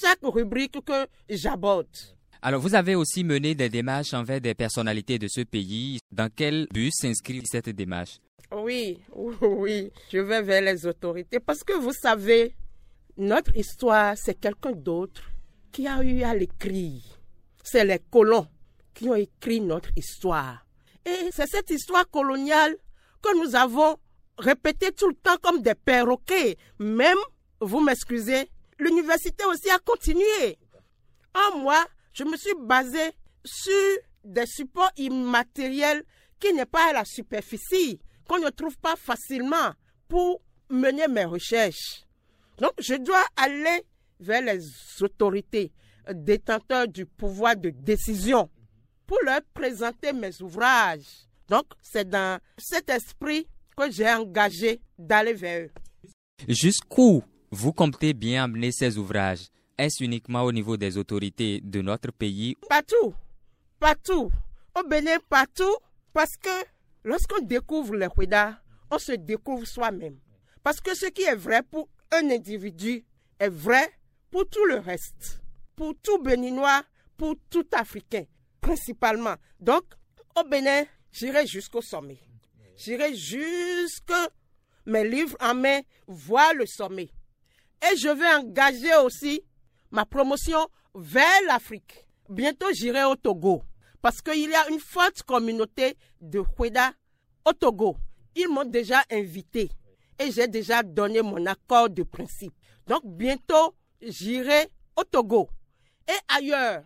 chaque 0.00 0.20
rubrique 0.22 0.82
que 0.84 1.06
j'aborde. 1.28 2.15
Alors, 2.46 2.60
vous 2.60 2.76
avez 2.76 2.94
aussi 2.94 3.24
mené 3.24 3.56
des 3.56 3.68
démarches 3.68 4.14
envers 4.14 4.40
des 4.40 4.54
personnalités 4.54 5.18
de 5.18 5.26
ce 5.26 5.40
pays. 5.40 5.98
Dans 6.12 6.30
quel 6.32 6.68
but 6.70 6.92
s'inscrit 6.94 7.42
cette 7.44 7.70
démarche? 7.70 8.20
Oui, 8.52 9.00
oui, 9.40 9.90
je 10.12 10.18
vais 10.18 10.42
vers 10.42 10.62
les 10.62 10.86
autorités 10.86 11.40
parce 11.40 11.64
que 11.64 11.72
vous 11.72 11.92
savez, 11.92 12.54
notre 13.16 13.56
histoire, 13.56 14.14
c'est 14.16 14.38
quelqu'un 14.38 14.70
d'autre 14.70 15.24
qui 15.72 15.88
a 15.88 16.00
eu 16.04 16.22
à 16.22 16.36
l'écrire. 16.36 17.02
C'est 17.64 17.84
les 17.84 17.98
colons 18.12 18.46
qui 18.94 19.08
ont 19.08 19.16
écrit 19.16 19.60
notre 19.60 19.90
histoire. 19.96 20.64
Et 21.04 21.30
c'est 21.32 21.48
cette 21.48 21.70
histoire 21.70 22.08
coloniale 22.08 22.76
que 23.22 23.44
nous 23.44 23.56
avons 23.56 23.96
répétée 24.38 24.92
tout 24.92 25.08
le 25.08 25.16
temps 25.16 25.38
comme 25.42 25.62
des 25.62 25.74
perroquets. 25.74 26.56
Même, 26.78 27.18
vous 27.60 27.80
m'excusez, 27.80 28.48
l'université 28.78 29.44
aussi 29.46 29.68
a 29.68 29.80
continué. 29.80 30.56
En 31.34 31.58
moi, 31.58 31.84
je 32.16 32.24
me 32.24 32.36
suis 32.36 32.54
basé 32.58 33.12
sur 33.44 33.98
des 34.24 34.46
supports 34.46 34.90
immatériels 34.96 36.02
qui 36.40 36.52
n'est 36.54 36.64
pas 36.66 36.90
à 36.90 36.92
la 36.94 37.04
superficie, 37.04 38.00
qu'on 38.26 38.38
ne 38.38 38.48
trouve 38.48 38.76
pas 38.78 38.96
facilement 38.96 39.72
pour 40.08 40.40
mener 40.70 41.08
mes 41.08 41.26
recherches. 41.26 42.04
Donc, 42.58 42.72
je 42.78 42.94
dois 42.94 43.24
aller 43.36 43.84
vers 44.18 44.40
les 44.42 44.60
autorités 45.02 45.72
détenteurs 46.10 46.88
du 46.88 47.04
pouvoir 47.04 47.54
de 47.54 47.68
décision 47.70 48.48
pour 49.06 49.18
leur 49.24 49.40
présenter 49.52 50.12
mes 50.14 50.40
ouvrages. 50.40 51.26
Donc, 51.48 51.66
c'est 51.82 52.08
dans 52.08 52.40
cet 52.56 52.88
esprit 52.88 53.46
que 53.76 53.90
j'ai 53.90 54.08
engagé 54.08 54.80
d'aller 54.98 55.34
vers 55.34 55.66
eux. 55.66 55.70
Jusqu'où 56.48 57.22
vous 57.50 57.72
comptez 57.72 58.14
bien 58.14 58.44
amener 58.44 58.72
ces 58.72 58.96
ouvrages? 58.96 59.48
Est-ce 59.78 60.02
uniquement 60.02 60.42
au 60.42 60.52
niveau 60.52 60.76
des 60.76 60.96
autorités 60.96 61.60
de 61.60 61.82
notre 61.82 62.10
pays 62.10 62.56
Partout, 62.68 63.14
partout. 63.78 64.30
Au 64.78 64.82
Bénin, 64.86 65.18
partout. 65.28 65.76
Parce 66.12 66.36
que 66.36 66.48
lorsqu'on 67.04 67.42
découvre 67.44 67.94
les 67.94 68.08
Ouida, 68.16 68.60
on 68.90 68.98
se 68.98 69.12
découvre 69.12 69.66
soi-même. 69.66 70.18
Parce 70.62 70.80
que 70.80 70.94
ce 70.94 71.06
qui 71.06 71.22
est 71.22 71.34
vrai 71.34 71.62
pour 71.62 71.88
un 72.10 72.30
individu 72.30 73.04
est 73.38 73.48
vrai 73.48 73.90
pour 74.30 74.48
tout 74.48 74.64
le 74.64 74.78
reste. 74.78 75.42
Pour 75.74 75.94
tout 76.02 76.18
Béninois, 76.22 76.82
pour 77.16 77.34
tout 77.50 77.66
Africain, 77.72 78.24
principalement. 78.60 79.34
Donc, 79.60 79.84
au 80.38 80.44
Bénin, 80.44 80.84
j'irai 81.12 81.46
jusqu'au 81.46 81.82
sommet. 81.82 82.18
J'irai 82.76 83.14
jusque 83.14 84.12
mes 84.86 85.06
livres 85.06 85.36
en 85.40 85.54
main, 85.54 85.80
voir 86.06 86.54
le 86.54 86.64
sommet. 86.66 87.10
Et 87.92 87.96
je 87.96 88.08
vais 88.08 88.34
engager 88.34 88.94
aussi 89.04 89.42
ma 89.90 90.04
promotion 90.04 90.58
vers 90.94 91.42
l'Afrique. 91.46 92.06
Bientôt, 92.28 92.66
j'irai 92.72 93.04
au 93.04 93.16
Togo 93.16 93.62
parce 94.02 94.22
qu'il 94.22 94.50
y 94.50 94.54
a 94.54 94.70
une 94.70 94.78
forte 94.78 95.22
communauté 95.22 95.96
de 96.20 96.40
Hueda 96.58 96.92
au 97.44 97.52
Togo. 97.52 97.96
Ils 98.34 98.48
m'ont 98.48 98.64
déjà 98.64 99.02
invité 99.10 99.70
et 100.18 100.30
j'ai 100.30 100.48
déjà 100.48 100.82
donné 100.82 101.22
mon 101.22 101.44
accord 101.46 101.90
de 101.90 102.02
principe. 102.02 102.52
Donc, 102.86 103.02
bientôt, 103.04 103.74
j'irai 104.00 104.68
au 104.96 105.04
Togo 105.04 105.48
et 106.08 106.34
ailleurs. 106.36 106.82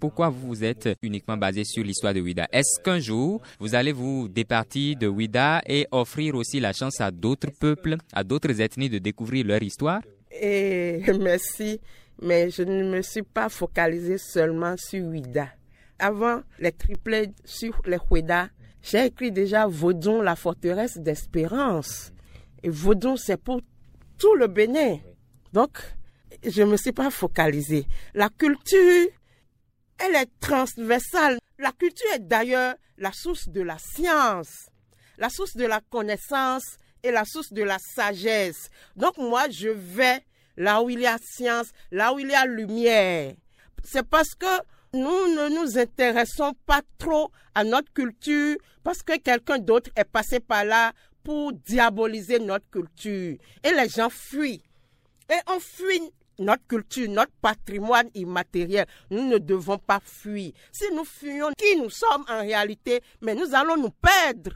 Pourquoi 0.00 0.30
vous 0.30 0.64
êtes 0.64 0.88
uniquement 1.02 1.36
basé 1.36 1.62
sur 1.64 1.84
l'histoire 1.84 2.14
de 2.14 2.20
Ouida 2.20 2.48
Est-ce 2.52 2.82
qu'un 2.82 2.98
jour, 2.98 3.40
vous 3.60 3.74
allez 3.74 3.92
vous 3.92 4.28
départir 4.28 4.96
de 4.96 5.06
Ouida 5.06 5.62
et 5.66 5.86
offrir 5.90 6.34
aussi 6.34 6.58
la 6.58 6.72
chance 6.72 7.00
à 7.00 7.10
d'autres 7.10 7.50
peuples, 7.50 7.96
à 8.12 8.24
d'autres 8.24 8.60
ethnies 8.60 8.88
de 8.88 8.98
découvrir 8.98 9.46
leur 9.46 9.62
histoire? 9.62 10.00
Et 10.30 11.02
merci 11.20 11.80
mais 12.20 12.50
je 12.50 12.62
ne 12.62 12.84
me 12.84 13.02
suis 13.02 13.22
pas 13.22 13.48
focalisée 13.48 14.18
seulement 14.18 14.76
sur 14.76 15.04
Ouida. 15.04 15.48
Avant 15.98 16.42
les 16.58 16.72
triplets 16.72 17.32
sur 17.44 17.80
les 17.86 17.98
Ouida, 18.10 18.48
j'ai 18.82 19.06
écrit 19.06 19.32
déjà 19.32 19.66
Vaudon, 19.66 20.20
la 20.20 20.36
forteresse 20.36 20.98
d'espérance. 20.98 22.12
Et 22.62 22.68
Vaudon, 22.68 23.16
c'est 23.16 23.36
pour 23.36 23.60
tout 24.18 24.34
le 24.34 24.46
Bénin. 24.46 24.98
Donc, 25.52 25.78
je 26.44 26.62
ne 26.62 26.72
me 26.72 26.76
suis 26.76 26.92
pas 26.92 27.10
focalisée. 27.10 27.86
La 28.14 28.28
culture, 28.28 29.06
elle 29.98 30.14
est 30.16 30.30
transversale. 30.40 31.38
La 31.58 31.72
culture 31.72 32.12
est 32.14 32.26
d'ailleurs 32.26 32.74
la 32.98 33.12
source 33.12 33.48
de 33.48 33.62
la 33.62 33.78
science, 33.78 34.68
la 35.18 35.28
source 35.28 35.56
de 35.56 35.64
la 35.64 35.80
connaissance 35.80 36.76
et 37.02 37.10
la 37.10 37.24
source 37.24 37.52
de 37.52 37.62
la 37.62 37.78
sagesse. 37.78 38.70
Donc 38.96 39.16
moi, 39.18 39.48
je 39.50 39.68
vais 39.68 40.24
là 40.56 40.82
où 40.82 40.90
il 40.90 41.00
y 41.00 41.06
a 41.06 41.18
science, 41.18 41.70
là 41.90 42.12
où 42.12 42.18
il 42.18 42.28
y 42.28 42.34
a 42.34 42.46
lumière. 42.46 43.34
C'est 43.82 44.06
parce 44.06 44.34
que 44.34 44.46
nous 44.92 45.34
ne 45.34 45.48
nous 45.48 45.78
intéressons 45.78 46.52
pas 46.66 46.82
trop 46.98 47.30
à 47.54 47.64
notre 47.64 47.92
culture 47.92 48.56
parce 48.82 49.02
que 49.02 49.18
quelqu'un 49.18 49.58
d'autre 49.58 49.90
est 49.96 50.04
passé 50.04 50.40
par 50.40 50.64
là 50.64 50.92
pour 51.24 51.52
diaboliser 51.52 52.38
notre 52.38 52.68
culture. 52.70 53.36
Et 53.64 53.70
les 53.72 53.88
gens 53.88 54.10
fuient. 54.10 54.62
Et 55.30 55.40
on 55.48 55.58
fuit 55.58 56.12
notre 56.38 56.66
culture, 56.66 57.08
notre 57.08 57.32
patrimoine 57.40 58.08
immatériel. 58.14 58.86
Nous 59.10 59.26
ne 59.26 59.38
devons 59.38 59.78
pas 59.78 60.00
fuir. 60.04 60.52
Si 60.70 60.84
nous 60.94 61.04
fuyons 61.04 61.50
qui 61.56 61.76
nous 61.76 61.90
sommes 61.90 62.24
en 62.28 62.40
réalité, 62.40 63.02
mais 63.20 63.34
nous 63.34 63.54
allons 63.54 63.76
nous 63.76 63.90
perdre 63.90 64.52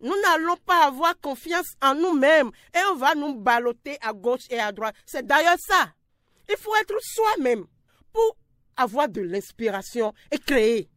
nous 0.00 0.14
n'allons 0.22 0.56
pas 0.64 0.86
avoir 0.86 1.18
confiance 1.20 1.74
en 1.82 1.94
nous-mêmes 1.94 2.50
et 2.74 2.78
on 2.92 2.96
va 2.96 3.14
nous 3.14 3.34
balloter 3.34 3.98
à 4.00 4.12
gauche 4.12 4.46
et 4.50 4.58
à 4.58 4.72
droite. 4.72 4.94
C'est 5.06 5.26
d'ailleurs 5.26 5.58
ça. 5.58 5.92
Il 6.48 6.56
faut 6.56 6.74
être 6.76 6.94
soi-même 7.00 7.66
pour 8.12 8.36
avoir 8.76 9.08
de 9.08 9.20
l'inspiration 9.20 10.12
et 10.30 10.38
créer. 10.38 10.88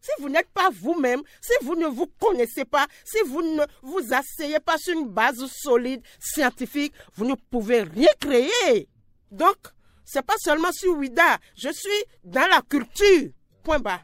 Si 0.00 0.10
vous 0.18 0.28
n'êtes 0.30 0.48
pas 0.50 0.70
vous-même, 0.70 1.22
si 1.42 1.52
vous 1.62 1.74
ne 1.74 1.86
vous 1.86 2.06
connaissez 2.18 2.64
pas, 2.64 2.86
si 3.04 3.18
vous 3.26 3.42
ne 3.42 3.64
vous 3.82 4.12
asseyez 4.12 4.60
pas 4.60 4.78
sur 4.78 4.98
une 4.98 5.08
base 5.08 5.44
solide, 5.62 6.02
scientifique, 6.18 6.94
vous 7.14 7.26
ne 7.26 7.34
pouvez 7.34 7.82
rien 7.82 8.08
créer. 8.18 8.88
Donc, 9.30 9.56
c'est 10.04 10.24
pas 10.24 10.36
seulement 10.38 10.72
sur 10.72 10.96
Ouida, 10.96 11.38
je 11.56 11.70
suis 11.70 12.04
dans 12.24 12.48
la 12.48 12.62
culture. 12.62 13.30
Point 13.62 13.78
bas. 13.78 14.00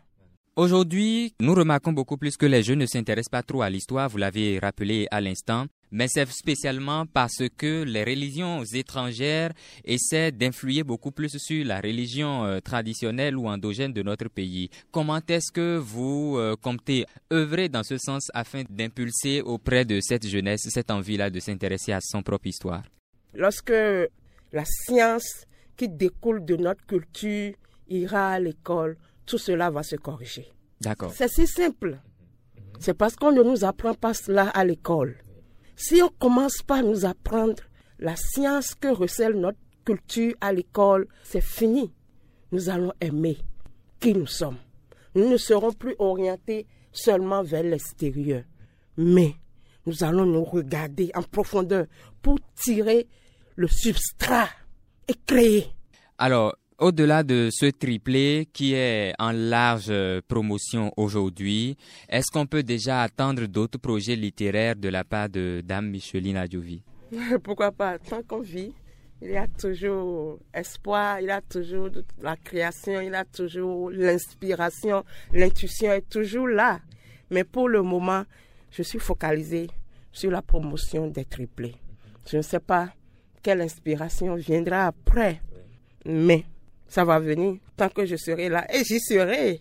Aujourd'hui, 0.59 1.35
nous 1.39 1.53
remarquons 1.53 1.93
beaucoup 1.93 2.17
plus 2.17 2.39
que 2.39 2.47
les 2.47 2.63
jeunes 2.63 2.79
ne 2.79 2.87
s'intéressent 2.87 3.29
pas 3.29 3.43
trop 3.43 3.61
à 3.61 3.69
l'histoire, 3.69 4.09
vous 4.09 4.17
l'avez 4.17 4.59
rappelé 4.59 5.07
à 5.11 5.21
l'instant. 5.21 5.67
mais 5.91 6.09
c'est 6.09 6.27
spécialement 6.33 7.05
parce 7.05 7.43
que 7.59 7.83
les 7.83 8.03
religions 8.05 8.65
étrangères 8.65 9.53
essaient 9.85 10.33
d'influer 10.33 10.83
beaucoup 10.83 11.11
plus 11.11 11.37
sur 11.37 11.63
la 11.63 11.83
religion 11.83 12.47
euh, 12.47 12.61
traditionnelle 12.61 13.37
ou 13.37 13.49
endogène 13.49 13.93
de 13.93 14.03
notre 14.03 14.29
pays. 14.31 14.71
Comment 14.91 15.21
est-ce 15.29 15.53
que 15.53 15.77
vous 15.77 16.37
euh, 16.39 16.57
comptez 16.57 17.05
œuvrer 17.31 17.69
dans 17.69 17.83
ce 17.83 17.99
sens 17.99 18.31
afin 18.33 18.63
d'impulser 18.71 19.43
auprès 19.43 19.85
de 19.85 20.01
cette 20.01 20.27
jeunesse 20.27 20.67
cette 20.71 20.91
envie-là 20.91 21.29
de 21.29 21.39
s'intéresser 21.39 21.93
à 21.93 22.01
son 22.01 22.23
propre 22.23 22.47
histoire? 22.47 22.83
Lorsque 23.35 23.75
la 24.53 24.65
science 24.65 25.45
qui 25.77 25.91
découle 25.91 26.47
de 26.47 26.57
notre 26.57 26.85
culture 26.87 27.53
ira 27.91 28.31
à 28.33 28.41
l'école, 28.41 28.97
tout 29.27 29.39
cela 29.39 29.71
va 29.71 29.83
se 29.83 29.97
corriger. 29.97 30.47
D'accord. 30.81 31.13
C'est 31.15 31.29
si 31.29 31.47
simple. 31.47 31.99
C'est 32.79 32.95
parce 32.95 33.17
qu'on 33.17 33.33
ne 33.33 33.43
nous 33.43 33.65
apprend 33.65 33.95
pas 33.95 34.15
cela 34.15 34.49
à 34.51 34.65
l'école. 34.65 35.17
Si 35.77 36.01
on 36.03 36.09
commence 36.09 36.63
par 36.63 36.83
nous 36.83 37.05
apprendre 37.05 37.63
la 37.99 38.17
science 38.17 38.75
que 38.75 38.89
recèle 38.89 39.35
notre 39.35 39.59
culture 39.85 40.35
à 40.41 40.53
l'école, 40.53 41.07
c'est 41.23 41.43
fini. 41.43 41.93
Nous 42.53 42.69
allons 42.69 42.93
aimer 43.01 43.39
qui 44.01 44.15
nous 44.15 44.27
sommes. 44.27 44.59
Nous 45.15 45.29
ne 45.29 45.37
serons 45.37 45.73
plus 45.73 45.97
orientés 45.99 46.67
seulement 46.93 47.43
vers 47.43 47.63
l'extérieur, 47.63 48.45
mais 48.97 49.35
nous 49.87 50.05
allons 50.05 50.27
nous 50.27 50.45
regarder 50.45 51.11
en 51.15 51.23
profondeur 51.23 51.87
pour 52.23 52.39
tirer 52.55 53.07
le 53.55 53.69
substrat 53.69 54.49
et 55.09 55.15
créer. 55.27 55.67
Alors, 56.19 56.57
au-delà 56.79 57.23
de 57.23 57.49
ce 57.51 57.67
triplé 57.67 58.49
qui 58.53 58.75
est 58.75 59.15
en 59.19 59.33
large 59.33 59.87
euh, 59.89 60.21
promotion 60.27 60.93
aujourd'hui, 60.97 61.77
est-ce 62.09 62.31
qu'on 62.31 62.47
peut 62.47 62.63
déjà 62.63 63.03
attendre 63.03 63.47
d'autres 63.47 63.79
projets 63.79 64.17
littéraires 64.17 64.77
de 64.77 64.89
la 64.89 65.05
part 65.05 65.29
de 65.29 65.63
Dame 65.65 65.89
Micheline 65.89 66.37
Adjovi 66.37 66.83
Pourquoi 67.43 67.73
pas? 67.73 67.99
Tant 67.99 68.23
qu'on 68.23 68.41
vit, 68.41 68.73
il 69.23 69.31
y 69.31 69.37
a 69.37 69.47
toujours 69.47 70.39
espoir, 70.53 71.21
il 71.21 71.27
y 71.27 71.31
a 71.31 71.41
toujours 71.41 71.89
la 72.21 72.37
création, 72.37 73.01
il 73.01 73.13
y 73.13 73.15
a 73.15 73.25
toujours 73.25 73.91
l'inspiration, 73.91 75.05
l'intuition 75.33 75.93
est 75.93 76.09
toujours 76.09 76.49
là. 76.49 76.81
Mais 77.31 77.45
pour 77.45 77.69
le 77.69 77.83
moment, 77.83 78.25
je 78.71 78.83
suis 78.83 78.99
focalisée 78.99 79.69
sur 80.13 80.31
la 80.31 80.43
promotion 80.43 81.07
des 81.09 81.25
triplés. 81.25 81.75
Je 82.31 82.39
ne 82.39 82.43
sais 82.43 82.61
pas 82.61 82.91
quelle 83.43 83.63
inspiration 83.63 84.35
viendra 84.35 84.87
après, 84.87 85.41
mais 86.05 86.45
ça 86.89 87.05
va 87.05 87.19
venir 87.19 87.57
tant 87.77 87.89
que 87.89 88.07
je 88.07 88.17
serai 88.17 88.49
là. 88.49 88.67
Et 88.73 88.85
j'y 88.85 89.01
serai. 89.01 89.61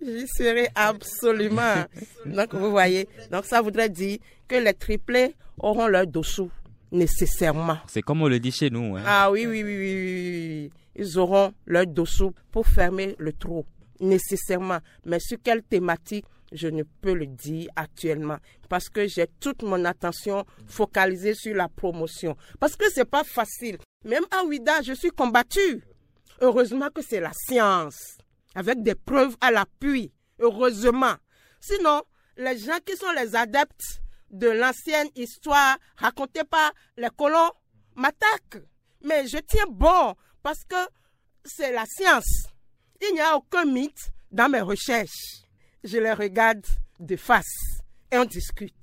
J'y 0.00 0.26
serai 0.26 0.68
absolument. 0.74 1.84
Donc, 2.26 2.54
vous 2.54 2.70
voyez, 2.70 3.08
donc 3.30 3.44
ça 3.44 3.62
voudrait 3.62 3.88
dire 3.88 4.18
que 4.48 4.56
les 4.56 4.74
triplés 4.74 5.34
auront 5.58 5.86
leur 5.86 6.06
dessous, 6.06 6.50
nécessairement. 6.90 7.78
C'est 7.86 8.02
comme 8.02 8.22
on 8.22 8.28
le 8.28 8.40
dit 8.40 8.50
chez 8.50 8.68
nous. 8.68 8.96
Hein. 8.96 9.02
Ah 9.06 9.30
oui, 9.30 9.46
oui, 9.46 9.62
oui, 9.62 9.76
oui, 9.76 9.94
oui, 9.94 10.70
Ils 10.96 11.18
auront 11.18 11.52
leur 11.66 11.86
dessous 11.86 12.34
pour 12.50 12.66
fermer 12.66 13.14
le 13.18 13.32
trou, 13.32 13.64
nécessairement. 14.00 14.78
Mais 15.06 15.20
sur 15.20 15.38
quelle 15.42 15.62
thématique, 15.62 16.24
je 16.50 16.68
ne 16.68 16.82
peux 17.00 17.14
le 17.14 17.26
dire 17.26 17.70
actuellement 17.76 18.36
parce 18.68 18.88
que 18.88 19.06
j'ai 19.06 19.26
toute 19.40 19.62
mon 19.62 19.84
attention 19.84 20.44
focalisée 20.66 21.34
sur 21.34 21.54
la 21.54 21.68
promotion. 21.68 22.36
Parce 22.58 22.76
que 22.76 22.90
c'est 22.90 23.04
pas 23.04 23.24
facile. 23.24 23.78
Même 24.04 24.24
à 24.30 24.44
Ouida, 24.44 24.82
je 24.82 24.94
suis 24.94 25.10
combattue. 25.10 25.82
Heureusement 26.42 26.90
que 26.90 27.02
c'est 27.02 27.20
la 27.20 27.30
science, 27.32 28.18
avec 28.56 28.82
des 28.82 28.96
preuves 28.96 29.36
à 29.40 29.52
l'appui. 29.52 30.12
Heureusement. 30.40 31.14
Sinon, 31.60 32.02
les 32.36 32.58
gens 32.58 32.78
qui 32.84 32.96
sont 32.96 33.12
les 33.12 33.36
adeptes 33.36 34.02
de 34.28 34.48
l'ancienne 34.48 35.08
histoire 35.14 35.78
racontée 35.96 36.42
par 36.42 36.72
les 36.96 37.10
colons 37.16 37.52
m'attaquent. 37.94 38.64
Mais 39.04 39.28
je 39.28 39.38
tiens 39.38 39.66
bon 39.70 40.16
parce 40.42 40.64
que 40.64 40.74
c'est 41.44 41.70
la 41.70 41.84
science. 41.86 42.48
Il 43.00 43.14
n'y 43.14 43.20
a 43.20 43.36
aucun 43.36 43.64
mythe 43.64 44.10
dans 44.32 44.48
mes 44.48 44.62
recherches. 44.62 45.44
Je 45.84 45.98
les 45.98 46.12
regarde 46.12 46.66
de 46.98 47.14
face 47.14 47.82
et 48.10 48.18
on 48.18 48.24
discute. 48.24 48.74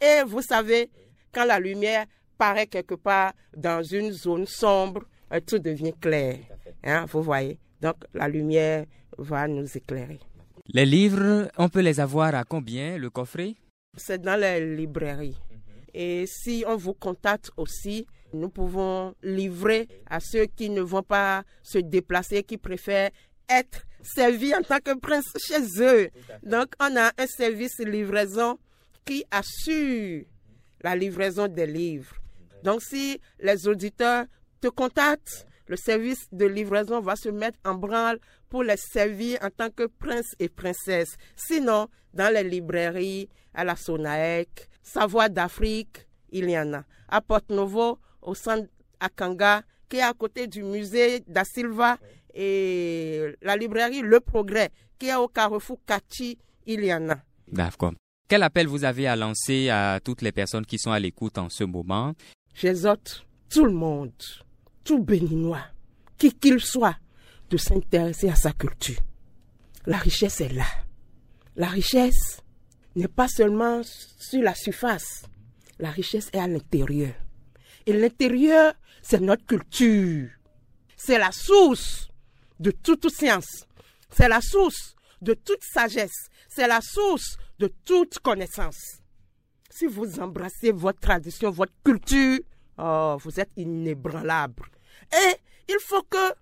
Et 0.00 0.24
vous 0.26 0.42
savez, 0.42 0.90
quand 1.32 1.44
la 1.44 1.60
lumière 1.60 2.06
paraît 2.36 2.66
quelque 2.66 2.96
part 2.96 3.34
dans 3.56 3.84
une 3.84 4.10
zone 4.10 4.46
sombre, 4.46 5.04
tout 5.40 5.58
devient 5.58 5.94
clair. 6.00 6.38
Hein, 6.84 7.06
vous 7.10 7.22
voyez. 7.22 7.58
Donc 7.80 7.96
la 8.14 8.28
lumière 8.28 8.84
va 9.18 9.48
nous 9.48 9.76
éclairer. 9.76 10.20
Les 10.68 10.86
livres, 10.86 11.50
on 11.58 11.68
peut 11.68 11.80
les 11.80 12.00
avoir 12.00 12.34
à 12.34 12.44
combien 12.44 12.96
le 12.96 13.10
coffret? 13.10 13.54
C'est 13.96 14.22
dans 14.22 14.40
les 14.40 14.76
librairies. 14.76 15.36
Et 15.92 16.24
si 16.26 16.64
on 16.66 16.76
vous 16.76 16.94
contacte 16.94 17.50
aussi, 17.56 18.06
nous 18.32 18.48
pouvons 18.48 19.14
livrer 19.22 19.88
à 20.08 20.20
ceux 20.20 20.46
qui 20.46 20.70
ne 20.70 20.80
vont 20.80 21.02
pas 21.02 21.42
se 21.62 21.78
déplacer, 21.78 22.42
qui 22.42 22.56
préfèrent 22.56 23.10
être 23.48 23.82
servis 24.02 24.54
en 24.54 24.62
tant 24.62 24.78
que 24.78 24.96
prince 24.98 25.26
chez 25.38 25.60
eux. 25.80 26.08
Donc, 26.42 26.74
on 26.80 26.96
a 26.96 27.12
un 27.18 27.26
service 27.26 27.78
livraison 27.80 28.58
qui 29.04 29.24
assure 29.30 30.24
la 30.82 30.96
livraison 30.96 31.48
des 31.48 31.66
livres. 31.66 32.14
Donc, 32.62 32.82
si 32.82 33.20
les 33.40 33.68
auditeurs 33.68 34.24
te 34.62 34.68
contactent, 34.68 35.46
le 35.66 35.76
service 35.76 36.28
de 36.30 36.46
livraison 36.46 37.00
va 37.00 37.16
se 37.16 37.28
mettre 37.28 37.58
en 37.64 37.74
branle 37.74 38.18
pour 38.48 38.62
les 38.62 38.76
servir 38.76 39.38
en 39.42 39.50
tant 39.50 39.70
que 39.70 39.86
prince 39.86 40.34
et 40.38 40.48
princesse. 40.48 41.16
Sinon, 41.36 41.88
dans 42.14 42.32
les 42.32 42.44
librairies, 42.44 43.28
à 43.54 43.64
la 43.64 43.74
Sonaec, 43.76 44.68
Savoie 44.82 45.28
d'Afrique, 45.28 46.06
il 46.30 46.48
y 46.48 46.58
en 46.58 46.74
a. 46.74 46.84
À 47.08 47.20
Porto-Novo, 47.20 47.98
au 48.22 48.34
centre 48.34 48.68
Akanga, 49.00 49.62
qui 49.88 49.96
est 49.96 50.02
à 50.02 50.12
côté 50.14 50.46
du 50.46 50.62
musée 50.62 51.20
da 51.26 51.44
Silva, 51.44 51.98
et 52.34 53.34
la 53.42 53.56
librairie 53.56 54.00
Le 54.00 54.20
Progrès, 54.20 54.70
qui 54.98 55.08
est 55.08 55.16
au 55.16 55.28
carrefour 55.28 55.80
Kachi, 55.84 56.38
il 56.66 56.84
y 56.84 56.94
en 56.94 57.10
a. 57.10 57.16
D'accord. 57.48 57.92
Quel 58.28 58.44
appel 58.44 58.66
vous 58.68 58.84
avez 58.84 59.08
à 59.08 59.16
lancer 59.16 59.68
à 59.68 60.00
toutes 60.02 60.22
les 60.22 60.32
personnes 60.32 60.64
qui 60.64 60.78
sont 60.78 60.92
à 60.92 61.00
l'écoute 61.00 61.36
en 61.36 61.50
ce 61.50 61.64
moment? 61.64 62.14
J'exhorte 62.54 63.26
tout 63.50 63.66
le 63.66 63.72
monde 63.72 64.12
tout 64.84 65.02
béninois, 65.02 65.64
qui 66.18 66.32
qu'il 66.32 66.60
soit, 66.60 66.96
de 67.50 67.56
s'intéresser 67.56 68.30
à 68.30 68.34
sa 68.34 68.52
culture. 68.52 69.00
La 69.86 69.98
richesse 69.98 70.40
est 70.40 70.52
là. 70.52 70.66
La 71.56 71.66
richesse 71.66 72.42
n'est 72.96 73.08
pas 73.08 73.28
seulement 73.28 73.82
sur 73.84 74.42
la 74.42 74.54
surface. 74.54 75.24
La 75.78 75.90
richesse 75.90 76.30
est 76.32 76.38
à 76.38 76.46
l'intérieur. 76.46 77.14
Et 77.86 77.92
l'intérieur, 77.92 78.74
c'est 79.02 79.20
notre 79.20 79.44
culture. 79.44 80.30
C'est 80.96 81.18
la 81.18 81.32
source 81.32 82.08
de 82.60 82.70
toute 82.70 83.10
science. 83.10 83.66
C'est 84.10 84.28
la 84.28 84.40
source 84.40 84.94
de 85.20 85.34
toute 85.34 85.62
sagesse. 85.62 86.28
C'est 86.48 86.68
la 86.68 86.80
source 86.80 87.36
de 87.58 87.72
toute 87.84 88.18
connaissance. 88.20 89.00
Si 89.68 89.86
vous 89.86 90.20
embrassez 90.20 90.70
votre 90.70 91.00
tradition, 91.00 91.50
votre 91.50 91.72
culture, 91.84 92.38
oh, 92.78 93.16
vous 93.20 93.40
êtes 93.40 93.50
inébranlable. 93.56 94.62
Et 95.12 95.36
il 95.68 95.78
faut 95.80 96.02
que 96.02 96.34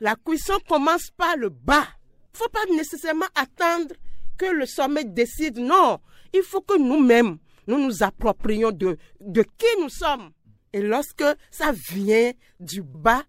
la 0.00 0.16
cuisson 0.16 0.58
commence 0.68 1.10
par 1.16 1.36
le 1.36 1.48
bas. 1.48 1.86
Il 2.34 2.38
ne 2.38 2.38
faut 2.38 2.48
pas 2.50 2.64
nécessairement 2.74 3.26
attendre 3.34 3.94
que 4.36 4.46
le 4.46 4.66
sommet 4.66 5.04
décide. 5.04 5.58
Non, 5.58 6.00
il 6.32 6.42
faut 6.42 6.60
que 6.60 6.78
nous-mêmes, 6.78 7.38
nous 7.66 7.78
nous 7.78 8.02
approprions 8.02 8.72
de, 8.72 8.98
de 9.20 9.42
qui 9.42 9.80
nous 9.80 9.88
sommes. 9.88 10.30
Et 10.72 10.82
lorsque 10.82 11.24
ça 11.50 11.72
vient 11.90 12.32
du 12.60 12.82
bas, 12.82 13.22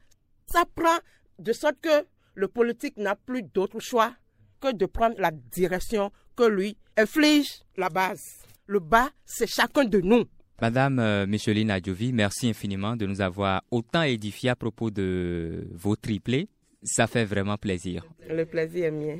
ça 0.51 0.65
prend 0.65 0.97
de 1.39 1.53
sorte 1.53 1.79
que 1.81 2.05
le 2.35 2.47
politique 2.47 2.97
n'a 2.97 3.15
plus 3.15 3.43
d'autre 3.43 3.79
choix 3.79 4.13
que 4.59 4.71
de 4.73 4.85
prendre 4.85 5.15
la 5.19 5.31
direction 5.31 6.11
que 6.35 6.43
lui 6.43 6.77
inflige 6.97 7.61
la 7.77 7.89
base. 7.89 8.21
Le 8.65 8.79
bas, 8.79 9.09
c'est 9.25 9.47
chacun 9.47 9.85
de 9.85 9.99
nous. 9.99 10.25
Madame 10.59 10.97
euh, 10.97 11.27
Micheline 11.27 11.69
Adjovi, 11.69 12.11
merci 12.11 12.49
infiniment 12.49 12.95
de 12.95 13.05
nous 13.05 13.21
avoir 13.21 13.61
autant 13.69 14.01
édifié 14.01 14.49
à 14.49 14.55
propos 14.55 14.89
de 14.89 15.67
vos 15.71 15.95
triplés. 15.95 16.47
Ça 16.81 17.05
fait 17.05 17.25
vraiment 17.25 17.57
plaisir. 17.57 18.03
Le 18.27 18.43
plaisir 18.45 18.85
est 18.85 18.91
mien. 18.91 19.17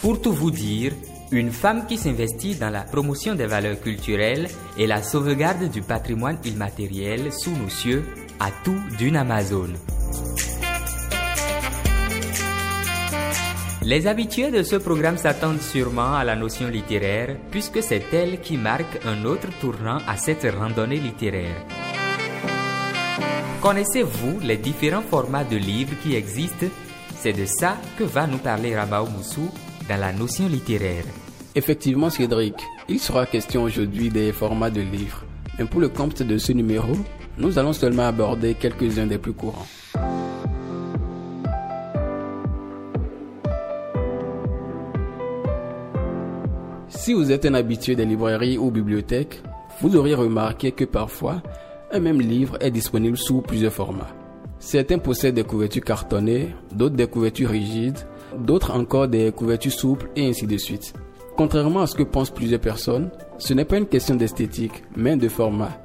Pour 0.00 0.20
tout 0.20 0.32
vous 0.32 0.50
dire, 0.52 0.92
une 1.32 1.50
femme 1.50 1.86
qui 1.86 1.96
s'investit 1.96 2.54
dans 2.54 2.70
la 2.70 2.82
promotion 2.82 3.34
des 3.34 3.46
valeurs 3.46 3.80
culturelles 3.80 4.46
et 4.78 4.86
la 4.86 5.02
sauvegarde 5.02 5.70
du 5.72 5.82
patrimoine 5.82 6.38
immatériel 6.44 7.32
sous 7.32 7.56
nos 7.56 7.70
cieux 7.70 8.04
a 8.38 8.50
tout 8.62 8.78
d'une 8.98 9.16
Amazone. 9.16 9.74
Les 13.86 14.06
habitués 14.06 14.50
de 14.50 14.62
ce 14.62 14.76
programme 14.76 15.18
s'attendent 15.18 15.60
sûrement 15.60 16.14
à 16.14 16.24
la 16.24 16.36
notion 16.36 16.68
littéraire, 16.68 17.36
puisque 17.50 17.82
c'est 17.82 18.14
elle 18.14 18.40
qui 18.40 18.56
marque 18.56 19.04
un 19.04 19.26
autre 19.26 19.48
tournant 19.60 19.98
à 20.08 20.16
cette 20.16 20.46
randonnée 20.58 20.96
littéraire. 20.96 21.66
Connaissez-vous 23.60 24.40
les 24.40 24.56
différents 24.56 25.02
formats 25.02 25.44
de 25.44 25.56
livres 25.58 25.92
qui 26.02 26.14
existent? 26.14 26.66
C'est 27.14 27.34
de 27.34 27.44
ça 27.44 27.76
que 27.98 28.04
va 28.04 28.26
nous 28.26 28.38
parler 28.38 28.74
Rabao 28.74 29.06
Moussou 29.06 29.50
dans 29.86 30.00
la 30.00 30.14
notion 30.14 30.48
littéraire. 30.48 31.04
Effectivement, 31.54 32.08
Cédric, 32.08 32.54
il 32.88 32.98
sera 32.98 33.26
question 33.26 33.64
aujourd'hui 33.64 34.08
des 34.08 34.32
formats 34.32 34.70
de 34.70 34.80
livres. 34.80 35.24
Mais 35.58 35.66
pour 35.66 35.80
le 35.80 35.90
compte 35.90 36.22
de 36.22 36.38
ce 36.38 36.52
numéro, 36.52 36.96
nous 37.36 37.58
allons 37.58 37.74
seulement 37.74 38.06
aborder 38.06 38.54
quelques-uns 38.54 39.06
des 39.06 39.18
plus 39.18 39.34
courants. 39.34 39.66
Si 47.04 47.12
vous 47.12 47.30
êtes 47.30 47.44
un 47.44 47.52
habitué 47.52 47.96
des 47.96 48.06
librairies 48.06 48.56
ou 48.56 48.70
bibliothèques, 48.70 49.42
vous 49.82 49.94
aurez 49.94 50.14
remarqué 50.14 50.72
que 50.72 50.86
parfois, 50.86 51.42
un 51.92 52.00
même 52.00 52.18
livre 52.18 52.56
est 52.62 52.70
disponible 52.70 53.18
sous 53.18 53.42
plusieurs 53.42 53.74
formats. 53.74 54.08
Certains 54.58 54.96
possèdent 54.96 55.34
des 55.34 55.44
couvertures 55.44 55.84
cartonnées, 55.84 56.54
d'autres 56.72 56.96
des 56.96 57.06
couvertures 57.06 57.50
rigides, 57.50 57.98
d'autres 58.38 58.70
encore 58.70 59.06
des 59.06 59.32
couvertures 59.32 59.70
souples 59.70 60.08
et 60.16 60.26
ainsi 60.26 60.46
de 60.46 60.56
suite. 60.56 60.94
Contrairement 61.36 61.82
à 61.82 61.86
ce 61.86 61.94
que 61.94 62.04
pensent 62.04 62.30
plusieurs 62.30 62.62
personnes, 62.62 63.10
ce 63.36 63.52
n'est 63.52 63.66
pas 63.66 63.76
une 63.76 63.86
question 63.86 64.14
d'esthétique, 64.14 64.82
mais 64.96 65.18
de 65.18 65.28
format. 65.28 65.78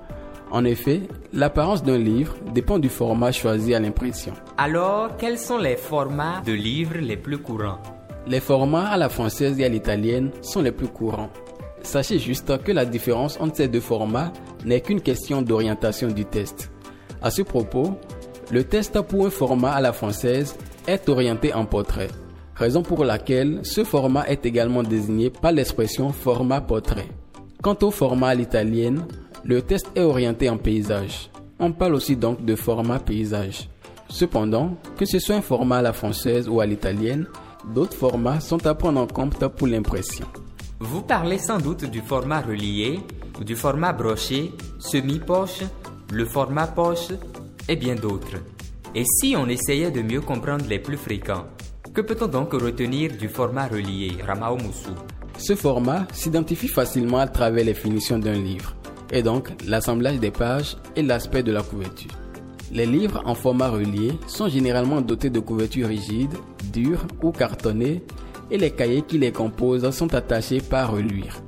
En 0.51 0.63
effet, 0.63 1.01
l'apparence 1.33 1.83
d'un 1.83 1.97
livre 1.97 2.33
dépend 2.55 2.79
du 2.79 2.87
format 2.87 3.33
choisi 3.33 3.75
à 3.75 3.81
l'impression. 3.81 4.31
Alors, 4.57 5.17
quels 5.17 5.37
sont 5.37 5.57
les 5.57 5.75
formats 5.75 6.41
de 6.45 6.53
livres 6.53 6.99
les 7.01 7.17
plus 7.17 7.39
courants? 7.39 7.81
Les 8.27 8.39
formats 8.39 8.87
à 8.87 8.97
la 8.97 9.09
française 9.09 9.59
et 9.59 9.65
à 9.65 9.69
l'italienne 9.69 10.31
sont 10.41 10.61
les 10.61 10.71
plus 10.71 10.87
courants. 10.87 11.29
Sachez 11.81 12.19
juste 12.19 12.61
que 12.63 12.71
la 12.71 12.85
différence 12.85 13.39
entre 13.39 13.57
ces 13.57 13.67
deux 13.67 13.79
formats 13.79 14.31
n'est 14.65 14.81
qu'une 14.81 15.01
question 15.01 15.41
d'orientation 15.41 16.09
du 16.09 16.25
test. 16.25 16.71
À 17.21 17.31
ce 17.31 17.41
propos, 17.41 17.97
le 18.51 18.63
test 18.63 18.99
pour 19.01 19.25
un 19.25 19.29
format 19.29 19.71
à 19.71 19.81
la 19.81 19.93
française 19.93 20.55
est 20.87 21.07
orienté 21.09 21.53
en 21.53 21.65
portrait, 21.65 22.09
raison 22.55 22.81
pour 22.81 23.05
laquelle 23.05 23.59
ce 23.63 23.83
format 23.83 24.27
est 24.27 24.45
également 24.45 24.83
désigné 24.83 25.29
par 25.29 25.51
l'expression 25.51 26.11
format 26.11 26.61
portrait. 26.61 27.07
Quant 27.61 27.77
au 27.81 27.91
format 27.91 28.29
à 28.29 28.35
l'italienne, 28.35 29.05
le 29.43 29.61
test 29.61 29.89
est 29.95 30.01
orienté 30.01 30.49
en 30.49 30.57
paysage. 30.57 31.29
On 31.59 31.71
parle 31.71 31.95
aussi 31.95 32.15
donc 32.15 32.43
de 32.45 32.55
format 32.55 32.99
paysage. 32.99 33.69
Cependant, 34.09 34.75
que 34.97 35.05
ce 35.05 35.19
soit 35.19 35.35
un 35.35 35.41
format 35.41 35.77
à 35.77 35.81
la 35.81 35.93
française 35.93 36.49
ou 36.49 36.61
à 36.61 36.65
l'italienne, 36.65 37.27
d'autres 37.73 37.95
formats 37.95 38.39
sont 38.39 38.65
à 38.65 38.73
prendre 38.75 38.99
en 39.01 39.07
compte 39.07 39.47
pour 39.47 39.67
l'impression. 39.67 40.25
Vous 40.79 41.01
parlez 41.01 41.37
sans 41.37 41.57
doute 41.57 41.85
du 41.85 42.01
format 42.01 42.41
relié, 42.41 42.99
du 43.45 43.55
format 43.55 43.93
broché, 43.93 44.51
semi-poche, 44.79 45.61
le 46.11 46.25
format 46.25 46.67
poche 46.67 47.09
et 47.67 47.75
bien 47.75 47.95
d'autres. 47.95 48.37
Et 48.95 49.03
si 49.05 49.35
on 49.37 49.47
essayait 49.47 49.91
de 49.91 50.01
mieux 50.01 50.21
comprendre 50.21 50.65
les 50.67 50.79
plus 50.79 50.97
fréquents, 50.97 51.45
que 51.93 52.01
peut-on 52.01 52.27
donc 52.27 52.53
retenir 52.53 53.11
du 53.17 53.29
format 53.29 53.67
relié, 53.67 54.13
Ramao 54.25 54.57
Moussou? 54.57 54.95
Ce 55.37 55.55
format 55.55 56.07
s'identifie 56.11 56.67
facilement 56.67 57.19
à 57.19 57.27
travers 57.27 57.65
les 57.65 57.73
finitions 57.73 58.19
d'un 58.19 58.33
livre 58.33 58.75
et 59.11 59.23
donc 59.23 59.49
l'assemblage 59.67 60.19
des 60.19 60.31
pages 60.31 60.77
et 60.95 61.01
l'aspect 61.01 61.43
de 61.43 61.51
la 61.51 61.63
couverture. 61.63 62.11
Les 62.71 62.85
livres 62.85 63.21
en 63.25 63.33
format 63.33 63.69
relié 63.69 64.11
sont 64.27 64.47
généralement 64.47 65.01
dotés 65.01 65.29
de 65.29 65.39
couvertures 65.39 65.87
rigides, 65.87 66.35
dures 66.69 67.05
ou 67.21 67.31
cartonnées 67.31 68.03
et 68.51 68.57
les 68.57 68.71
cahiers 68.71 69.03
qui 69.03 69.17
les 69.17 69.31
composent 69.31 69.89
sont 69.91 70.13
attachés 70.13 70.61
par 70.61 70.91
reluire. 70.93 71.41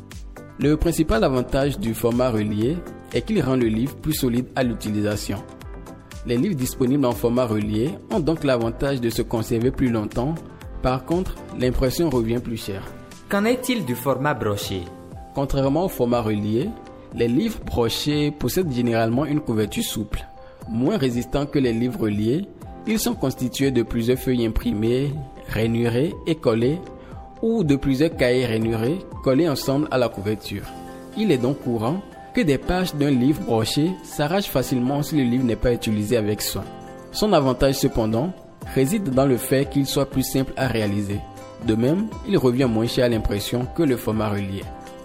Le 0.59 0.77
principal 0.77 1.23
avantage 1.23 1.79
du 1.79 1.93
format 1.93 2.29
relié 2.29 2.77
est 3.13 3.21
qu'il 3.23 3.41
rend 3.41 3.55
le 3.55 3.67
livre 3.67 3.95
plus 3.95 4.13
solide 4.13 4.47
à 4.55 4.63
l'utilisation. 4.63 5.43
Les 6.27 6.37
livres 6.37 6.55
disponibles 6.55 7.05
en 7.05 7.13
format 7.13 7.45
relié 7.45 7.89
ont 8.11 8.19
donc 8.19 8.43
l'avantage 8.43 9.01
de 9.01 9.09
se 9.09 9.23
conserver 9.23 9.71
plus 9.71 9.89
longtemps, 9.89 10.35
par 10.83 11.05
contre 11.05 11.35
l'impression 11.59 12.09
revient 12.09 12.39
plus 12.39 12.57
chère. 12.57 12.83
Qu'en 13.27 13.45
est-il 13.45 13.85
du 13.85 13.95
format 13.95 14.35
broché? 14.35 14.81
Contrairement 15.33 15.85
au 15.85 15.89
format 15.89 16.21
relié, 16.21 16.69
les 17.15 17.27
livres 17.27 17.59
brochés 17.65 18.31
possèdent 18.31 18.71
généralement 18.71 19.25
une 19.25 19.39
couverture 19.39 19.83
souple. 19.83 20.25
Moins 20.69 20.97
résistants 20.97 21.45
que 21.45 21.57
les 21.57 21.73
livres 21.73 22.07
liés, 22.07 22.45
ils 22.87 22.99
sont 22.99 23.13
constitués 23.13 23.71
de 23.71 23.83
plusieurs 23.83 24.17
feuilles 24.17 24.45
imprimées, 24.45 25.13
rainurées 25.47 26.13
et 26.25 26.35
collées, 26.35 26.79
ou 27.41 27.63
de 27.63 27.75
plusieurs 27.75 28.15
cahiers 28.15 28.45
rainurés 28.45 28.99
collés 29.23 29.49
ensemble 29.49 29.87
à 29.91 29.97
la 29.97 30.09
couverture. 30.09 30.63
Il 31.17 31.31
est 31.31 31.37
donc 31.37 31.61
courant 31.61 32.01
que 32.33 32.41
des 32.41 32.57
pages 32.57 32.95
d'un 32.95 33.11
livre 33.11 33.41
broché 33.41 33.91
s'arrachent 34.03 34.49
facilement 34.49 35.03
si 35.03 35.17
le 35.17 35.23
livre 35.23 35.43
n'est 35.43 35.55
pas 35.55 35.73
utilisé 35.73 36.17
avec 36.17 36.41
soin. 36.41 36.63
Son 37.11 37.33
avantage 37.33 37.75
cependant 37.75 38.31
réside 38.73 39.09
dans 39.09 39.25
le 39.25 39.37
fait 39.37 39.69
qu'il 39.69 39.85
soit 39.85 40.09
plus 40.09 40.23
simple 40.23 40.53
à 40.55 40.67
réaliser. 40.67 41.19
De 41.67 41.75
même, 41.75 42.07
il 42.27 42.37
revient 42.37 42.67
moins 42.69 42.87
cher 42.87 43.05
à 43.05 43.09
l'impression 43.09 43.67
que 43.75 43.83
le 43.83 43.97
format 43.97 44.29
relié. 44.29 44.63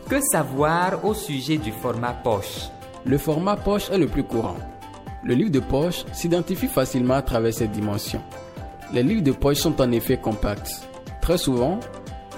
Que 0.09 0.21
savoir 0.21 1.05
au 1.05 1.15
sujet 1.15 1.57
du 1.57 1.73
format 1.73 2.13
poche? 2.13 2.69
Le 3.05 3.19
format 3.19 3.57
poche 3.57 3.91
est 3.91 3.99
le 3.99 4.07
plus 4.07 4.23
courant. 4.23 4.57
Le 5.27 5.35
livre 5.35 5.51
de 5.51 5.61
poche 5.61 6.05
s'identifie 6.13 6.69
facilement 6.69 7.15
à 7.15 7.23
travers 7.23 7.53
ses 7.53 7.67
dimensions. 7.67 8.23
Les 8.93 9.03
livres 9.03 9.23
de 9.23 9.33
poche 9.33 9.59
sont 9.59 9.81
en 9.81 9.91
effet 9.91 10.17
compacts. 10.17 10.89
Très 11.21 11.37
souvent, 11.37 11.81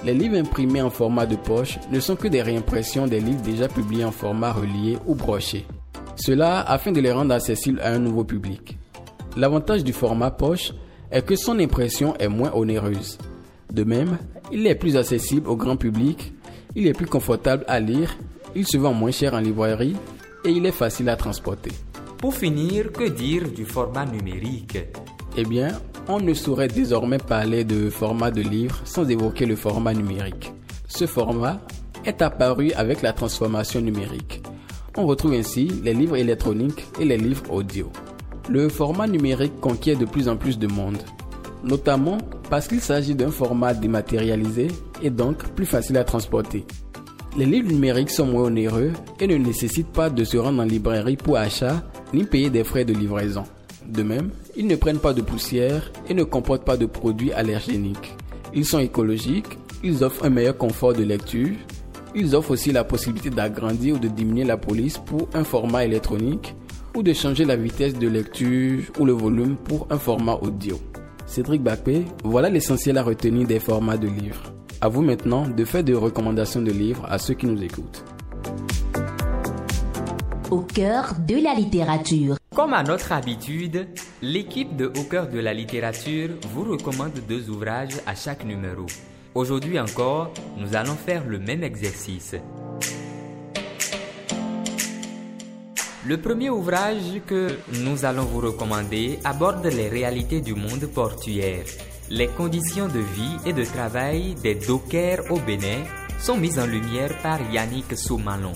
les 0.03 0.13
livres 0.13 0.37
imprimés 0.37 0.81
en 0.81 0.89
format 0.89 1.25
de 1.25 1.35
poche 1.35 1.77
ne 1.91 1.99
sont 1.99 2.15
que 2.15 2.27
des 2.27 2.41
réimpressions 2.41 3.05
des 3.05 3.19
livres 3.19 3.41
déjà 3.41 3.67
publiés 3.67 4.05
en 4.05 4.11
format 4.11 4.51
relié 4.51 4.97
ou 5.05 5.13
broché. 5.13 5.65
Cela 6.15 6.61
afin 6.61 6.91
de 6.91 6.99
les 6.99 7.11
rendre 7.11 7.33
accessibles 7.33 7.79
à 7.81 7.91
un 7.91 7.99
nouveau 7.99 8.23
public. 8.23 8.77
L'avantage 9.37 9.83
du 9.83 9.93
format 9.93 10.31
poche 10.31 10.73
est 11.11 11.25
que 11.25 11.35
son 11.35 11.59
impression 11.59 12.15
est 12.17 12.27
moins 12.27 12.51
onéreuse. 12.53 13.17
De 13.71 13.83
même, 13.83 14.17
il 14.51 14.65
est 14.65 14.75
plus 14.75 14.97
accessible 14.97 15.47
au 15.47 15.55
grand 15.55 15.77
public 15.77 16.33
il 16.75 16.87
est 16.87 16.93
plus 16.93 17.07
confortable 17.07 17.65
à 17.67 17.79
lire, 17.79 18.15
il 18.55 18.67
se 18.67 18.77
vend 18.77 18.93
moins 18.93 19.11
cher 19.11 19.33
en 19.33 19.39
librairie 19.39 19.95
et 20.45 20.49
il 20.49 20.65
est 20.65 20.71
facile 20.71 21.09
à 21.09 21.15
transporter. 21.15 21.71
Pour 22.19 22.33
finir, 22.33 22.91
que 22.91 23.07
dire 23.07 23.49
du 23.49 23.63
format 23.63 24.05
numérique? 24.05 24.77
Eh 25.37 25.45
bien, 25.45 25.69
on 26.09 26.19
ne 26.19 26.33
saurait 26.33 26.67
désormais 26.67 27.17
parler 27.17 27.63
de 27.63 27.89
format 27.89 28.29
de 28.29 28.41
livre 28.41 28.81
sans 28.83 29.09
évoquer 29.09 29.45
le 29.45 29.55
format 29.55 29.93
numérique. 29.93 30.51
Ce 30.89 31.07
format 31.07 31.61
est 32.03 32.21
apparu 32.21 32.73
avec 32.73 33.01
la 33.03 33.13
transformation 33.13 33.79
numérique. 33.79 34.43
On 34.97 35.05
retrouve 35.05 35.31
ainsi 35.31 35.67
les 35.81 35.93
livres 35.93 36.17
électroniques 36.17 36.85
et 36.99 37.05
les 37.05 37.17
livres 37.17 37.49
audio. 37.51 37.89
Le 38.49 38.67
format 38.67 39.07
numérique 39.07 39.57
conquiert 39.61 39.97
de 39.97 40.03
plus 40.03 40.27
en 40.27 40.35
plus 40.35 40.59
de 40.59 40.67
monde, 40.67 40.97
notamment 41.63 42.17
parce 42.49 42.67
qu'il 42.67 42.81
s'agit 42.81 43.15
d'un 43.15 43.31
format 43.31 43.73
dématérialisé 43.73 44.67
et 45.01 45.09
donc 45.09 45.37
plus 45.53 45.65
facile 45.65 45.97
à 45.97 46.03
transporter. 46.03 46.65
Les 47.37 47.45
livres 47.45 47.71
numériques 47.71 48.09
sont 48.09 48.25
moins 48.25 48.43
onéreux 48.43 48.91
et 49.19 49.27
ne 49.27 49.37
nécessitent 49.37 49.91
pas 49.91 50.09
de 50.09 50.23
se 50.23 50.37
rendre 50.37 50.61
en 50.61 50.65
librairie 50.65 51.15
pour 51.15 51.37
achat 51.37 51.83
ni 52.13 52.23
payer 52.23 52.49
des 52.49 52.63
frais 52.63 52.85
de 52.85 52.93
livraison. 52.93 53.43
De 53.87 54.03
même, 54.03 54.31
ils 54.55 54.67
ne 54.67 54.75
prennent 54.75 54.99
pas 54.99 55.13
de 55.13 55.21
poussière 55.21 55.91
et 56.07 56.13
ne 56.13 56.23
comportent 56.23 56.65
pas 56.65 56.77
de 56.77 56.85
produits 56.85 57.31
allergéniques. 57.31 58.15
Ils 58.53 58.65
sont 58.65 58.79
écologiques, 58.79 59.57
ils 59.83 60.03
offrent 60.03 60.25
un 60.25 60.29
meilleur 60.29 60.57
confort 60.57 60.93
de 60.93 61.03
lecture, 61.03 61.55
ils 62.15 62.35
offrent 62.35 62.51
aussi 62.51 62.71
la 62.71 62.83
possibilité 62.83 63.29
d'agrandir 63.29 63.95
ou 63.95 63.99
de 63.99 64.07
diminuer 64.07 64.43
la 64.43 64.57
police 64.57 64.97
pour 64.97 65.29
un 65.33 65.43
format 65.43 65.85
électronique 65.85 66.55
ou 66.95 67.03
de 67.03 67.13
changer 67.13 67.45
la 67.45 67.55
vitesse 67.55 67.93
de 67.93 68.07
lecture 68.07 68.81
ou 68.99 69.05
le 69.05 69.13
volume 69.13 69.55
pour 69.55 69.87
un 69.91 69.99
format 69.99 70.35
audio. 70.41 70.79
Cédric 71.27 71.61
Bakpé, 71.61 72.05
voilà 72.23 72.49
l'essentiel 72.49 72.97
à 72.97 73.03
retenir 73.03 73.47
des 73.47 73.59
formats 73.59 73.97
de 73.97 74.07
livres. 74.07 74.51
À 74.81 74.87
vous 74.87 75.01
maintenant 75.01 75.45
de 75.45 75.65
faire 75.65 75.83
des 75.83 75.93
recommandations 75.93 76.61
de 76.61 76.71
livres 76.71 77.05
à 77.09 77.17
ceux 77.17 77.33
qui 77.33 77.45
nous 77.47 77.61
écoutent. 77.61 78.05
Au 80.49 80.61
cœur 80.61 81.15
de 81.27 81.35
la 81.43 81.53
littérature. 81.53 82.37
Comme 82.55 82.73
à 82.73 82.81
notre 82.83 83.11
habitude, 83.11 83.87
l'équipe 84.21 84.77
de 84.77 84.85
Au 84.85 85.03
cœur 85.03 85.27
de 85.27 85.37
la 85.39 85.53
littérature 85.53 86.29
vous 86.53 86.63
recommande 86.63 87.11
deux 87.27 87.49
ouvrages 87.49 87.97
à 88.07 88.15
chaque 88.15 88.45
numéro. 88.45 88.85
Aujourd'hui 89.35 89.77
encore, 89.81 90.33
nous 90.57 90.73
allons 90.75 90.95
faire 90.95 91.25
le 91.27 91.39
même 91.39 91.63
exercice. 91.63 92.35
Le 96.05 96.17
premier 96.21 96.49
ouvrage 96.49 97.21
que 97.27 97.49
nous 97.83 98.05
allons 98.05 98.23
vous 98.23 98.39
recommander 98.39 99.19
aborde 99.25 99.65
les 99.65 99.89
réalités 99.89 100.39
du 100.39 100.55
monde 100.55 100.85
portuaire. 100.85 101.65
Les 102.11 102.27
conditions 102.27 102.87
de 102.87 102.97
vie 102.97 103.37
et 103.45 103.53
de 103.53 103.63
travail 103.63 104.33
des 104.41 104.55
dockers 104.55 105.31
au 105.31 105.39
Bénin 105.39 105.83
sont 106.19 106.37
mises 106.37 106.57
en 106.57 106.65
lumière 106.65 107.15
par 107.21 107.39
Yannick 107.51 107.95
Soumalon 107.95 108.53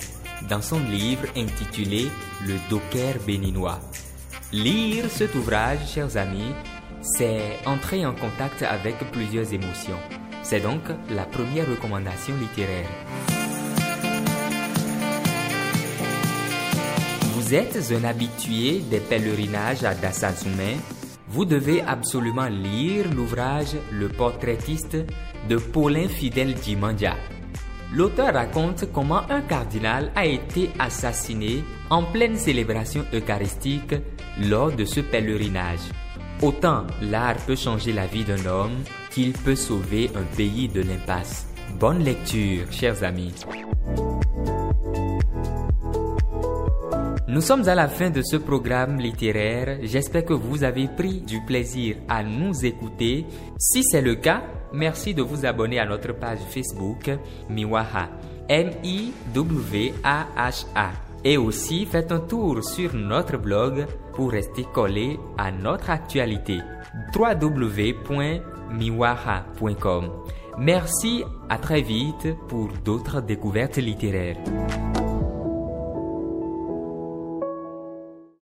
dans 0.48 0.60
son 0.60 0.80
livre 0.80 1.28
intitulé 1.36 2.10
Le 2.44 2.54
docker 2.68 3.14
béninois. 3.24 3.78
Lire 4.52 5.04
cet 5.08 5.36
ouvrage, 5.36 5.78
chers 5.86 6.16
amis, 6.16 6.52
c'est 7.00 7.58
entrer 7.64 8.04
en 8.04 8.14
contact 8.14 8.62
avec 8.62 8.96
plusieurs 9.12 9.52
émotions. 9.52 10.00
C'est 10.42 10.60
donc 10.60 10.82
la 11.10 11.24
première 11.24 11.68
recommandation 11.70 12.34
littéraire. 12.36 12.88
Vous 17.34 17.54
êtes 17.54 17.92
un 17.92 18.02
habitué 18.02 18.80
des 18.90 19.00
pèlerinages 19.00 19.84
à 19.84 19.94
Dassazoumé, 19.94 20.76
vous 21.34 21.44
devez 21.44 21.82
absolument 21.82 22.46
lire 22.46 23.06
l'ouvrage 23.12 23.74
Le 23.90 24.08
portraitiste 24.08 24.96
de 25.48 25.56
Paulin 25.56 26.06
Fidel 26.06 26.54
Dimandia. 26.54 27.16
l'auteur 27.92 28.32
raconte 28.34 28.84
comment 28.92 29.22
un 29.28 29.40
cardinal 29.40 30.12
a 30.14 30.26
été 30.26 30.70
assassiné 30.78 31.64
en 31.90 32.04
pleine 32.04 32.36
célébration 32.36 33.04
eucharistique 33.12 33.96
lors 34.48 34.70
de 34.70 34.84
ce 34.84 35.00
pèlerinage. 35.00 35.90
Autant 36.40 36.86
l'art 37.02 37.36
peut 37.46 37.56
changer 37.56 37.92
la 37.92 38.06
vie 38.06 38.24
d'un 38.24 38.46
homme 38.46 38.78
qu'il 39.10 39.32
peut 39.32 39.56
sauver 39.56 40.10
un 40.14 40.36
pays 40.36 40.68
de 40.68 40.82
l'impasse. 40.82 41.48
Bonne 41.80 42.04
lecture, 42.04 42.70
chers 42.70 43.02
amis. 43.02 43.34
Nous 47.34 47.40
sommes 47.40 47.68
à 47.68 47.74
la 47.74 47.88
fin 47.88 48.10
de 48.10 48.22
ce 48.22 48.36
programme 48.36 49.00
littéraire. 49.00 49.78
J'espère 49.82 50.24
que 50.24 50.34
vous 50.34 50.62
avez 50.62 50.86
pris 50.86 51.20
du 51.20 51.40
plaisir 51.40 51.96
à 52.08 52.22
nous 52.22 52.64
écouter. 52.64 53.26
Si 53.58 53.82
c'est 53.82 54.02
le 54.02 54.14
cas, 54.14 54.44
merci 54.72 55.14
de 55.14 55.22
vous 55.22 55.44
abonner 55.44 55.80
à 55.80 55.84
notre 55.84 56.12
page 56.12 56.38
Facebook 56.48 57.10
Miwaha. 57.50 58.08
M-I-W-A-H-A. 58.48 59.10
Et 61.24 61.36
aussi 61.36 61.86
faites 61.86 62.12
un 62.12 62.20
tour 62.20 62.62
sur 62.62 62.94
notre 62.94 63.36
blog 63.36 63.84
pour 64.14 64.30
rester 64.30 64.64
collé 64.72 65.18
à 65.36 65.50
notre 65.50 65.90
actualité. 65.90 66.60
www.miwaha.com. 67.16 70.10
Merci, 70.60 71.24
à 71.48 71.58
très 71.58 71.82
vite 71.82 72.28
pour 72.46 72.68
d'autres 72.84 73.20
découvertes 73.20 73.78
littéraires. 73.78 74.36